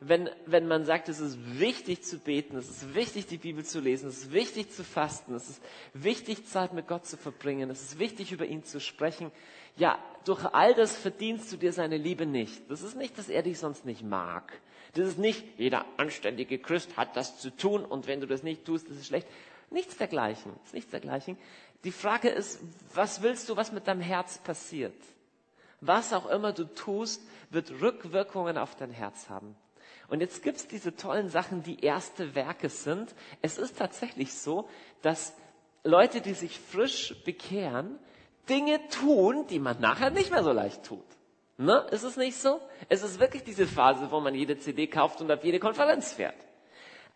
[0.00, 3.80] wenn, wenn man sagt, es ist wichtig zu beten, es ist wichtig, die Bibel zu
[3.80, 7.82] lesen, es ist wichtig zu fasten, es ist wichtig, Zeit mit Gott zu verbringen, es
[7.82, 9.32] ist wichtig, über ihn zu sprechen.
[9.76, 12.70] Ja, durch all das verdienst du dir seine Liebe nicht.
[12.70, 14.52] Das ist nicht, dass er dich sonst nicht mag.
[14.94, 18.64] Das ist nicht, jeder anständige Christ hat das zu tun und wenn du das nicht
[18.64, 19.28] tust, das ist schlecht.
[19.70, 20.52] Nichts dergleichen.
[20.64, 21.36] ist nichts dergleichen.
[21.84, 22.60] Die Frage ist,
[22.94, 24.96] was willst du, was mit deinem Herz passiert?
[25.80, 29.54] Was auch immer du tust, wird Rückwirkungen auf dein Herz haben.
[30.08, 33.14] Und jetzt gibt's diese tollen Sachen, die erste Werke sind.
[33.42, 34.68] Es ist tatsächlich so,
[35.02, 35.34] dass
[35.84, 37.98] Leute, die sich frisch bekehren,
[38.48, 41.04] Dinge tun, die man nachher nicht mehr so leicht tut.
[41.58, 41.86] Ne?
[41.90, 42.60] Ist es nicht so?
[42.88, 46.36] Es ist wirklich diese Phase, wo man jede CD kauft und auf jede Konferenz fährt.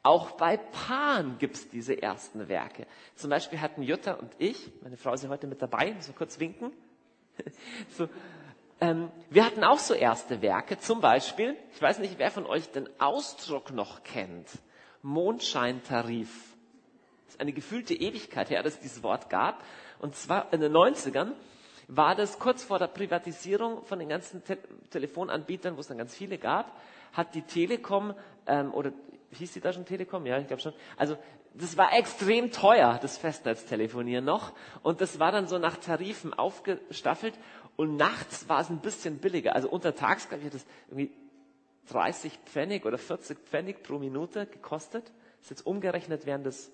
[0.02, 2.86] Auch bei Paaren gibt's diese ersten Werke.
[3.14, 6.40] Zum Beispiel hatten Jutta und ich, meine Frau ist ja heute mit dabei, muss kurz
[6.40, 6.72] winken.
[7.96, 8.08] so,
[8.82, 12.68] ähm, wir hatten auch so erste Werke, zum Beispiel, ich weiß nicht, wer von euch
[12.72, 14.48] den Ausdruck noch kennt,
[15.02, 16.56] Mondscheintarif.
[17.26, 19.62] Das ist eine gefühlte Ewigkeit her, dass es dieses Wort gab.
[20.00, 21.30] Und zwar in den 90ern
[21.86, 24.58] war das kurz vor der Privatisierung von den ganzen Te
[24.90, 26.76] Telefonanbietern, wo es dann ganz viele gab,
[27.12, 28.14] hat die Telekom,
[28.48, 28.92] ähm, oder
[29.30, 30.26] hieß die da schon Telekom?
[30.26, 30.74] Ja, ich glaube schon.
[30.96, 31.16] Also
[31.54, 34.52] das war extrem teuer, das Festnetztelefonieren noch.
[34.82, 37.34] Und das war dann so nach Tarifen aufgestaffelt.
[37.82, 39.56] Und nachts war es ein bisschen billiger.
[39.56, 41.10] Also untertags, glaube ich, hat es irgendwie
[41.88, 45.02] 30 Pfennig oder 40 Pfennig pro Minute gekostet.
[45.06, 46.70] Das ist jetzt umgerechnet wären das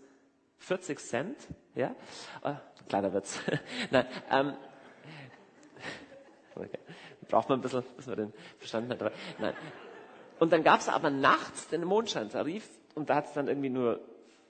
[0.58, 1.38] 40 Cent.
[1.74, 1.94] Ja?
[2.44, 2.56] Äh,
[2.90, 3.40] kleiner Witz.
[3.90, 4.52] Nein, ähm,
[6.54, 6.78] okay.
[7.26, 9.12] Braucht man ein bisschen, bis man den verstanden hat.
[9.38, 9.54] Nein.
[10.38, 13.98] Und dann gab es aber nachts den Mondscheintarif und da hat es dann irgendwie nur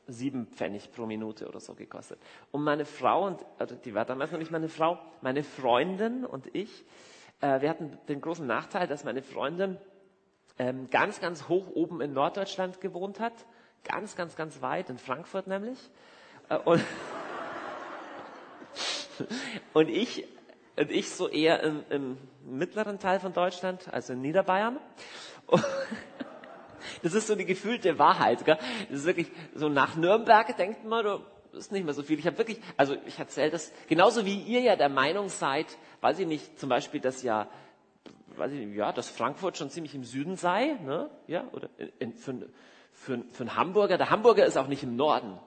[0.08, 2.18] sieben Pfennig pro Minute oder so gekostet.
[2.50, 6.52] Und meine Frau, und also die war damals noch nicht meine Frau, meine Freundin und
[6.54, 6.84] ich,
[7.40, 9.78] äh, wir hatten den großen Nachteil, dass meine Freundin
[10.58, 13.32] ähm, ganz, ganz hoch oben in Norddeutschland gewohnt hat.
[13.84, 15.78] Ganz, ganz, ganz weit, in Frankfurt nämlich.
[16.48, 16.82] Äh, und,
[19.74, 20.26] und ich,
[20.76, 24.78] und ich so eher im, im mittleren Teil von Deutschland, also in Niederbayern.
[25.46, 25.64] Und
[27.02, 28.44] das ist so die gefühlte Wahrheit.
[28.44, 28.58] Gell?
[28.88, 31.20] Das ist wirklich so nach Nürnberg denkt man, das
[31.52, 32.18] ist nicht mehr so viel.
[32.18, 35.66] Ich habe wirklich, also ich erzähle das genauso wie ihr ja der Meinung seid,
[36.00, 37.48] weiß ich nicht, zum Beispiel, dass ja,
[38.36, 41.10] weiß ich nicht, ja, dass Frankfurt schon ziemlich im Süden sei, ne?
[41.26, 41.68] Ja, oder
[41.98, 42.34] in, für,
[42.92, 43.98] für, für einen Hamburger.
[43.98, 45.38] Der Hamburger ist auch nicht im Norden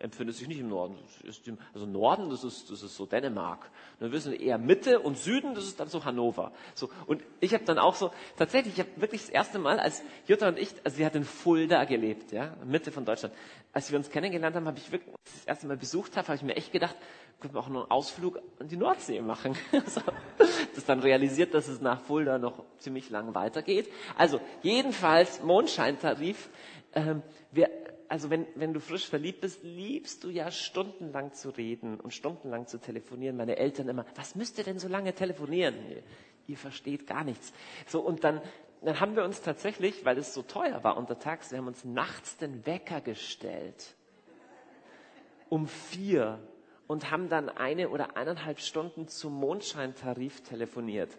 [0.00, 0.96] empfindet sich nicht im Norden.
[1.74, 3.70] also Norden, das ist, das ist so Dänemark.
[3.98, 6.52] Dann wissen wir eher Mitte und Süden, das ist dann so Hannover.
[6.74, 10.02] So, und ich habe dann auch so, tatsächlich, ich habe wirklich das erste Mal, als
[10.26, 13.34] Jutta und ich, also sie hat in Fulda gelebt, ja, Mitte von Deutschland.
[13.72, 16.42] Als wir uns kennengelernt haben, habe ich wirklich das erste Mal besucht habe, habe ich
[16.42, 16.96] mir echt gedacht,
[17.40, 19.56] können wir auch noch einen Ausflug an die Nordsee machen.
[19.86, 20.00] so,
[20.74, 23.90] das dann realisiert, dass es nach Fulda noch ziemlich lang weitergeht.
[24.16, 26.48] Also jedenfalls Mondscheintarif.
[26.94, 27.22] Ähm,
[27.52, 27.68] wir
[28.08, 32.66] also wenn, wenn du frisch verliebt bist, liebst du ja stundenlang zu reden und stundenlang
[32.66, 33.36] zu telefonieren.
[33.36, 35.74] Meine Eltern immer, was müsst ihr denn so lange telefonieren?
[36.46, 37.52] Ihr versteht gar nichts.
[37.86, 38.40] So, und dann,
[38.80, 42.38] dann haben wir uns tatsächlich, weil es so teuer war untertags, wir haben uns nachts
[42.38, 43.94] den Wecker gestellt.
[45.50, 46.38] Um vier.
[46.86, 51.10] Und haben dann eine oder eineinhalb Stunden zum Mondscheintarif telefoniert.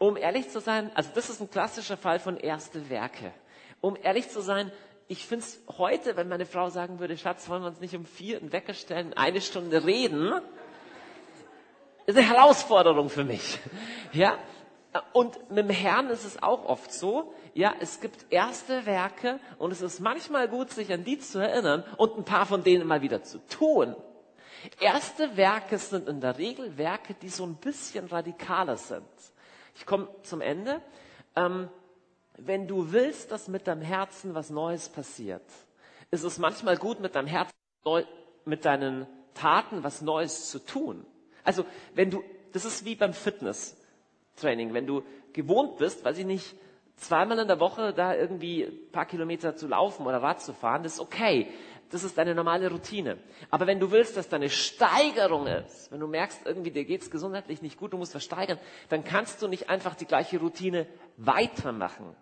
[0.00, 3.32] Um ehrlich zu sein, also das ist ein klassischer Fall von erste Werke.
[3.80, 4.72] Um ehrlich zu sein,
[5.08, 8.06] ich finde es heute, wenn meine Frau sagen würde, Schatz, wollen wir uns nicht um
[8.06, 8.72] vier einen Wecker
[9.16, 10.32] eine Stunde reden,
[12.06, 13.58] ist eine Herausforderung für mich.
[14.12, 14.38] Ja?
[15.12, 19.72] Und mit dem Herrn ist es auch oft so, ja, es gibt erste Werke und
[19.72, 23.02] es ist manchmal gut, sich an die zu erinnern und ein paar von denen mal
[23.02, 23.96] wieder zu tun.
[24.80, 29.04] Erste Werke sind in der Regel Werke, die so ein bisschen radikaler sind.
[29.74, 30.80] Ich komme zum Ende.
[31.36, 31.68] Ähm,
[32.38, 35.44] wenn du willst, dass mit deinem Herzen was Neues passiert,
[36.10, 37.54] ist es manchmal gut, mit deinem Herzen,
[38.44, 41.04] mit deinen Taten was Neues zu tun.
[41.42, 41.64] Also,
[41.94, 42.22] wenn du,
[42.52, 46.54] das ist wie beim Fitnesstraining, wenn du gewohnt bist, weiß ich nicht,
[46.96, 50.82] zweimal in der Woche da irgendwie ein paar Kilometer zu laufen oder Rad zu fahren,
[50.82, 51.48] das ist okay.
[51.94, 53.18] Das ist deine normale Routine.
[53.52, 57.62] Aber wenn du willst, dass deine Steigerung ist, wenn du merkst, irgendwie dir geht's gesundheitlich
[57.62, 60.88] nicht gut, du musst was steigern, dann kannst du nicht einfach die gleiche Routine
[61.18, 62.16] weitermachen.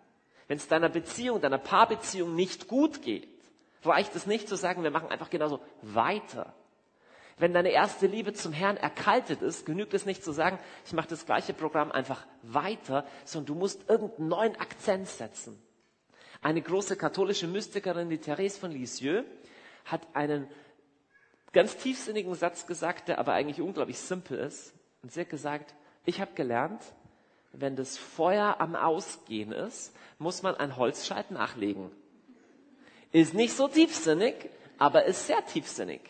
[0.47, 3.31] Wenn es deiner Beziehung, deiner Paarbeziehung nicht gut geht,
[3.83, 6.53] reicht es nicht zu sagen, wir machen einfach genauso weiter.
[7.39, 11.09] Wenn deine erste Liebe zum Herrn erkaltet ist, genügt es nicht zu sagen, ich mache
[11.09, 15.59] das gleiche Programm einfach weiter, sondern du musst irgendeinen neuen Akzent setzen.
[16.43, 19.25] Eine große katholische Mystikerin, die Therese von Lisieux,
[19.85, 20.49] hat einen
[21.53, 24.74] ganz tiefsinnigen Satz gesagt, der aber eigentlich unglaublich simpel ist.
[25.03, 25.74] Und sie hat gesagt,
[26.05, 26.83] ich habe gelernt,
[27.53, 31.91] wenn das Feuer am Ausgehen ist, muss man ein Holzscheit nachlegen.
[33.12, 34.35] Ist nicht so tiefsinnig,
[34.78, 36.01] aber ist sehr tiefsinnig.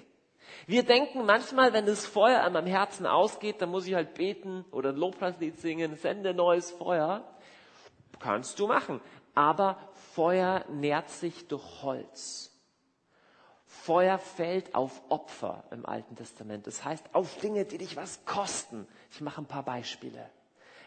[0.67, 4.65] Wir denken manchmal, wenn das Feuer an meinem Herzen ausgeht, dann muss ich halt beten
[4.71, 7.25] oder ein Lobpreislied singen, sende neues Feuer.
[8.21, 9.01] Kannst du machen.
[9.35, 9.77] Aber
[10.15, 12.52] Feuer nährt sich durch Holz.
[13.85, 16.69] Feuer fällt auf Opfer im Alten Testament.
[16.69, 18.87] Das heißt, auf Dinge, die dich was kosten.
[19.11, 20.31] Ich mache ein paar Beispiele.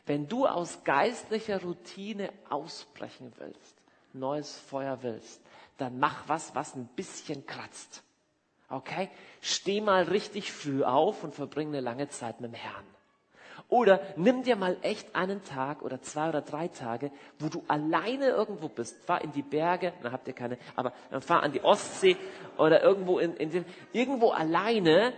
[0.05, 3.75] Wenn du aus geistlicher Routine ausbrechen willst,
[4.13, 5.41] neues Feuer willst,
[5.77, 8.01] dann mach was, was ein bisschen kratzt.
[8.69, 9.09] Okay?
[9.41, 12.94] Steh mal richtig früh auf und verbring eine lange Zeit mit dem Herrn.
[13.67, 18.27] Oder nimm dir mal echt einen Tag oder zwei oder drei Tage, wo du alleine
[18.27, 19.03] irgendwo bist.
[19.05, 22.15] Fahr in die Berge, dann habt ihr keine, aber dann fahr an die Ostsee
[22.57, 25.13] oder irgendwo in, in den, irgendwo alleine,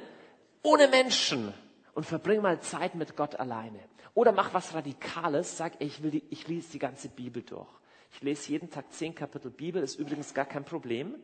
[0.64, 1.54] ohne Menschen
[1.94, 3.80] und verbring mal Zeit mit Gott alleine.
[4.14, 7.68] Oder mach was Radikales, sag, ich, will die, ich lese die ganze Bibel durch.
[8.14, 11.16] Ich lese jeden Tag zehn Kapitel Bibel, ist übrigens gar kein Problem.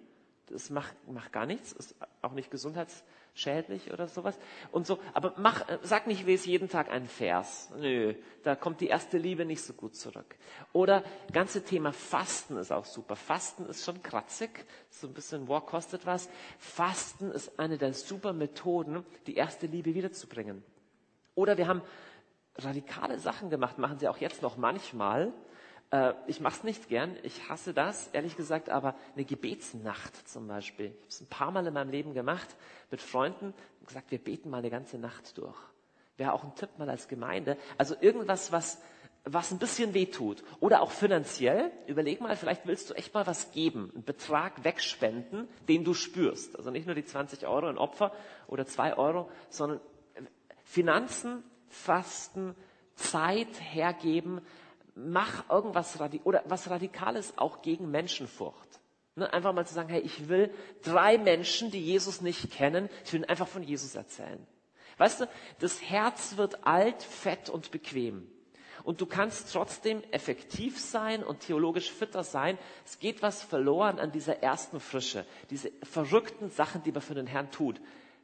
[0.47, 2.51] Das macht, macht gar nichts, ist auch nicht
[3.33, 4.37] gesundheitsschädlich oder sowas.
[4.71, 7.69] Und so, aber mach, sag nicht, ich lese jeden Tag einen Vers.
[7.77, 10.35] Nö, da kommt die erste Liebe nicht so gut zurück.
[10.71, 13.15] Oder ganze Thema Fasten ist auch super.
[13.15, 16.29] Fasten ist schon kratzig, so ein bisschen, wow, kostet was.
[16.59, 20.63] Fasten ist eine der super Methoden, die erste Liebe wiederzubringen.
[21.35, 21.81] Oder wir haben
[22.57, 25.33] radikale Sachen gemacht, machen sie auch jetzt noch manchmal.
[25.93, 30.47] Äh, ich mache es nicht gern, ich hasse das, ehrlich gesagt, aber eine Gebetsnacht zum
[30.47, 30.87] Beispiel.
[30.87, 32.47] Ich habe es ein paar Mal in meinem Leben gemacht
[32.89, 35.57] mit Freunden und gesagt, wir beten mal eine ganze Nacht durch.
[36.17, 37.57] Wäre auch ein Tipp mal als Gemeinde.
[37.77, 38.81] Also irgendwas, was,
[39.23, 40.43] was ein bisschen weh tut.
[40.59, 41.71] Oder auch finanziell.
[41.85, 43.91] Überleg mal, vielleicht willst du echt mal was geben.
[43.93, 46.55] Einen Betrag wegspenden, den du spürst.
[46.55, 48.13] Also nicht nur die 20 Euro in Opfer
[48.47, 49.79] oder 2 Euro, sondern
[50.63, 52.55] Finanzen Fasten,
[52.95, 54.41] Zeit hergeben,
[54.95, 58.79] mach irgendwas Radi oder was Radikales auch gegen Menschenfurcht.
[59.15, 63.13] Ne, einfach mal zu sagen, hey, ich will drei Menschen, die Jesus nicht kennen, ich
[63.13, 64.45] will ihnen einfach von Jesus erzählen.
[64.97, 65.25] Weißt du,
[65.59, 68.27] das Herz wird alt, fett und bequem.
[68.83, 72.57] Und du kannst trotzdem effektiv sein und theologisch fitter sein.
[72.85, 77.27] Es geht was verloren an dieser ersten Frische, diese verrückten Sachen, die man für den
[77.27, 77.79] Herrn tut.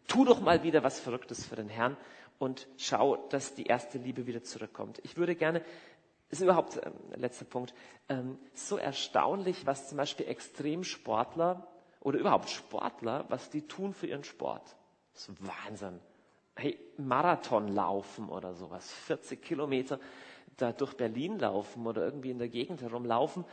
[0.07, 1.95] Tu doch mal wieder was Verrücktes für den Herrn
[2.39, 4.99] und schau, dass die erste Liebe wieder zurückkommt.
[5.03, 5.63] Ich würde gerne
[6.30, 7.73] ist überhaupt, äh, letzter Punkt,
[8.07, 11.67] ähm, so erstaunlich, was zum Beispiel Extremsportler
[12.01, 14.75] oder überhaupt Sportler, was die tun für ihren Sport.
[15.13, 15.99] Das ist Wahnsinn.
[16.55, 19.99] Hey, Marathon laufen oder sowas, 40 Kilometer
[20.57, 23.45] da durch Berlin laufen oder irgendwie in der Gegend herumlaufen.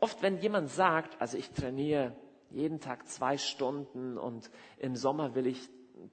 [0.00, 2.14] Oft, wenn jemand sagt, also ich trainiere
[2.50, 5.68] jeden Tag zwei Stunden und im Sommer will ich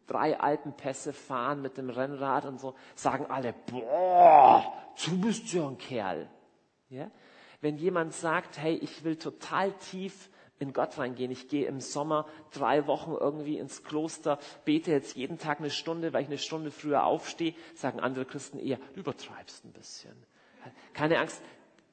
[0.07, 4.73] drei Alpenpässe fahren mit dem Rennrad und so, sagen alle, boah,
[5.05, 6.29] du bist ja ein Kerl.
[6.89, 7.11] Ja?
[7.61, 10.29] Wenn jemand sagt, hey, ich will total tief
[10.59, 15.37] in Gott reingehen, ich gehe im Sommer drei Wochen irgendwie ins Kloster, bete jetzt jeden
[15.37, 19.65] Tag eine Stunde, weil ich eine Stunde früher aufstehe, sagen andere Christen eher, du übertreibst
[19.65, 20.15] ein bisschen.
[20.93, 21.41] Keine Angst,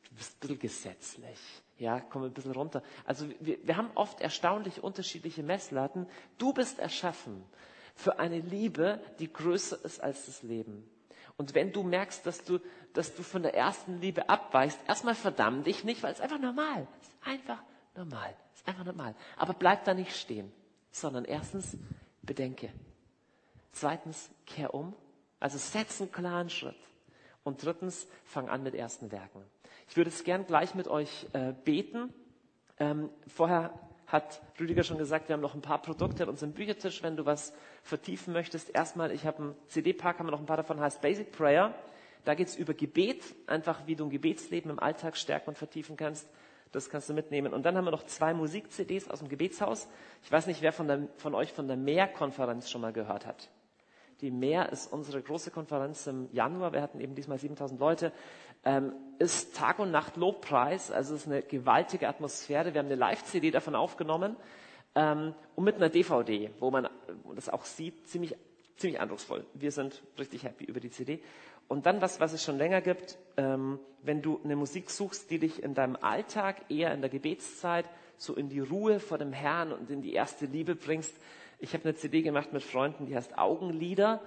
[0.08, 1.38] du bist ein bisschen gesetzlich.
[1.76, 2.82] Ja, komm ein bisschen runter.
[3.04, 6.06] Also wir, wir haben oft erstaunlich unterschiedliche Messlatten.
[6.38, 7.44] Du bist erschaffen
[7.94, 10.88] für eine Liebe, die größer ist als das Leben.
[11.36, 12.60] Und wenn du merkst, dass du,
[12.92, 16.86] dass du von der ersten Liebe abweichst, erstmal verdamm dich nicht, weil es einfach normal
[17.00, 17.10] ist.
[17.24, 17.62] Einfach
[17.96, 18.34] normal.
[18.54, 19.14] Ist einfach normal.
[19.36, 20.52] Aber bleib da nicht stehen,
[20.90, 21.76] sondern erstens
[22.22, 22.72] bedenke.
[23.72, 24.94] Zweitens kehr um.
[25.40, 26.76] Also setz einen klaren Schritt.
[27.42, 29.44] Und drittens fang an mit ersten Werken.
[29.88, 32.12] Ich würde es gern gleich mit euch äh, beten.
[32.78, 37.02] Ähm, vorher hat Rüdiger schon gesagt, wir haben noch ein paar Produkte an unserem Büchertisch,
[37.02, 37.52] wenn du was
[37.82, 38.74] vertiefen möchtest.
[38.74, 41.74] Erstmal, ich habe einen CD-Pack, haben wir noch ein paar davon, heißt Basic Prayer.
[42.24, 45.96] Da geht es über Gebet, einfach wie du ein Gebetsleben im Alltag stärken und vertiefen
[45.96, 46.28] kannst.
[46.72, 47.52] Das kannst du mitnehmen.
[47.52, 49.88] Und dann haben wir noch zwei Musik-CDs aus dem Gebetshaus.
[50.22, 53.48] Ich weiß nicht, wer von, der, von euch von der Mehr-Konferenz schon mal gehört hat.
[54.20, 56.72] Die Mehr ist unsere große Konferenz im Januar.
[56.72, 58.12] Wir hatten eben diesmal 7000 Leute.
[58.64, 60.90] Ähm, ist Tag und Nacht Lobpreis.
[60.90, 62.74] Also es ist eine gewaltige Atmosphäre.
[62.74, 64.36] Wir haben eine Live-CD davon aufgenommen.
[64.94, 66.88] Ähm, und mit einer DVD, wo man
[67.34, 68.36] das auch sieht, ziemlich,
[68.76, 69.44] ziemlich eindrucksvoll.
[69.54, 71.20] Wir sind richtig happy über die CD.
[71.68, 75.38] Und dann was, was es schon länger gibt, ähm, wenn du eine Musik suchst, die
[75.38, 77.86] dich in deinem Alltag, eher in der Gebetszeit,
[78.16, 81.14] so in die Ruhe vor dem Herrn und in die erste Liebe bringst,
[81.58, 84.20] ich habe eine CD gemacht mit Freunden, die heißt Augenlieder.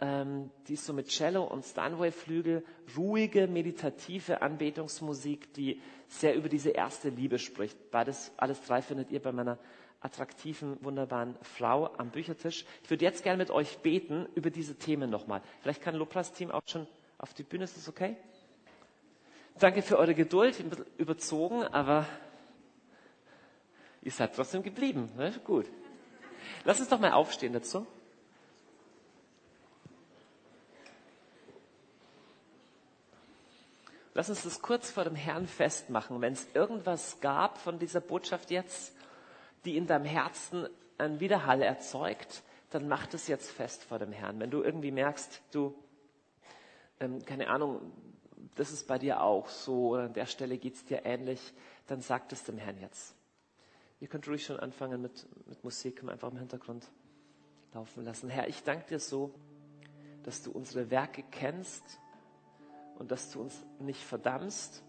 [0.00, 2.64] Ähm, die ist so mit Cello und Steinway-Flügel,
[2.96, 7.90] ruhige, meditative Anbetungsmusik, die sehr über diese erste Liebe spricht.
[7.90, 9.58] Beides, alles drei findet ihr bei meiner
[10.00, 12.66] attraktiven, wunderbaren Frau am Büchertisch.
[12.82, 15.40] Ich würde jetzt gerne mit euch beten über diese Themen nochmal.
[15.62, 16.86] Vielleicht kann Lopras-Team auch schon
[17.18, 18.16] auf die Bühne, ist das okay?
[19.58, 22.06] Danke für eure Geduld, ein bisschen überzogen, aber
[24.02, 25.10] ihr seid trotzdem geblieben.
[25.16, 25.32] Ne?
[25.44, 25.66] Gut.
[26.64, 27.86] Lass uns doch mal aufstehen dazu.
[34.16, 36.20] Lass uns das kurz vor dem Herrn festmachen.
[36.20, 38.94] Wenn es irgendwas gab von dieser Botschaft jetzt,
[39.64, 44.38] die in deinem Herzen einen Widerhall erzeugt, dann mach das jetzt fest vor dem Herrn.
[44.38, 45.74] Wenn du irgendwie merkst, du,
[47.00, 47.92] ähm, keine Ahnung,
[48.54, 51.52] das ist bei dir auch so, oder an der Stelle geht es dir ähnlich,
[51.88, 53.16] dann sag das dem Herrn jetzt.
[53.98, 56.88] Ihr könnt ruhig schon anfangen mit, mit Musik einfach im Hintergrund
[57.72, 58.28] laufen lassen.
[58.28, 59.34] Herr, ich danke dir so,
[60.22, 61.98] dass du unsere Werke kennst
[62.98, 64.82] und dass du uns nicht verdammst,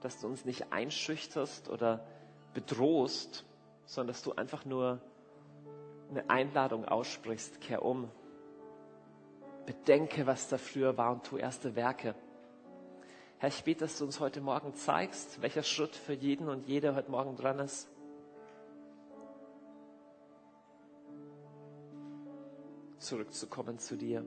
[0.00, 2.04] dass du uns nicht einschüchterst oder
[2.54, 3.44] bedrohst,
[3.86, 5.00] sondern dass du einfach nur
[6.10, 8.10] eine Einladung aussprichst, kehr um,
[9.64, 12.14] bedenke, was da früher war und tu erste Werke.
[13.38, 16.94] Herr, ich bete, dass du uns heute Morgen zeigst, welcher Schritt für jeden und jede
[16.94, 17.91] heute Morgen dran ist.
[23.02, 24.24] Zurückzukommen zu dir.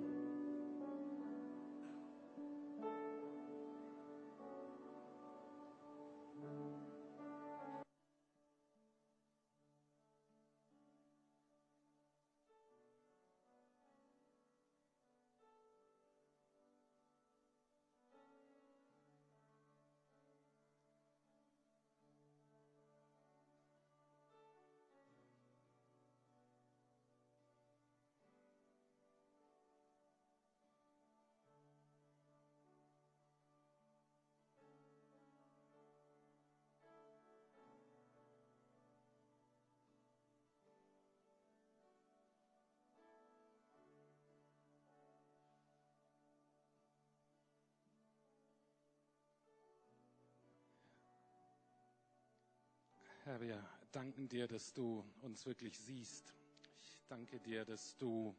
[53.25, 56.31] Herr, wir danken dir, dass du uns wirklich siehst.
[56.77, 58.35] Ich danke dir, dass du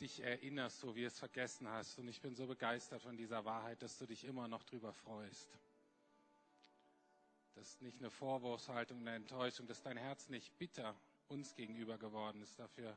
[0.00, 1.98] dich erinnerst, so wie es vergessen hast.
[1.98, 5.58] Und ich bin so begeistert von dieser Wahrheit, dass du dich immer noch drüber freust.
[7.56, 10.94] Das ist nicht eine Vorwurfshaltung, eine Enttäuschung, dass dein Herz nicht bitter
[11.26, 12.56] uns gegenüber geworden ist.
[12.56, 12.96] Dafür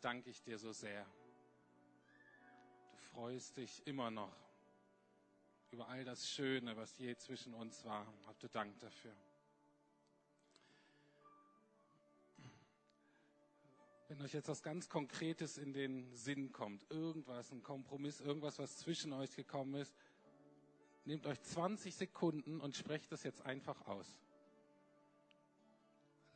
[0.00, 1.04] danke ich dir so sehr.
[2.92, 4.34] Du freust dich immer noch
[5.70, 8.06] über all das Schöne, was je zwischen uns war.
[8.26, 9.14] Hab du Dank dafür.
[14.16, 18.76] Wenn euch jetzt was ganz Konkretes in den Sinn kommt, irgendwas, ein Kompromiss, irgendwas, was
[18.76, 19.92] zwischen euch gekommen ist,
[21.04, 24.06] nehmt euch 20 Sekunden und sprecht das jetzt einfach aus.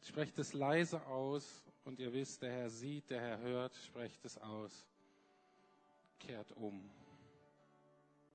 [0.02, 4.38] Sprecht es leise aus und ihr wisst, der Herr sieht, der Herr hört, sprecht es
[4.38, 4.84] aus.
[6.18, 6.90] Kehrt um.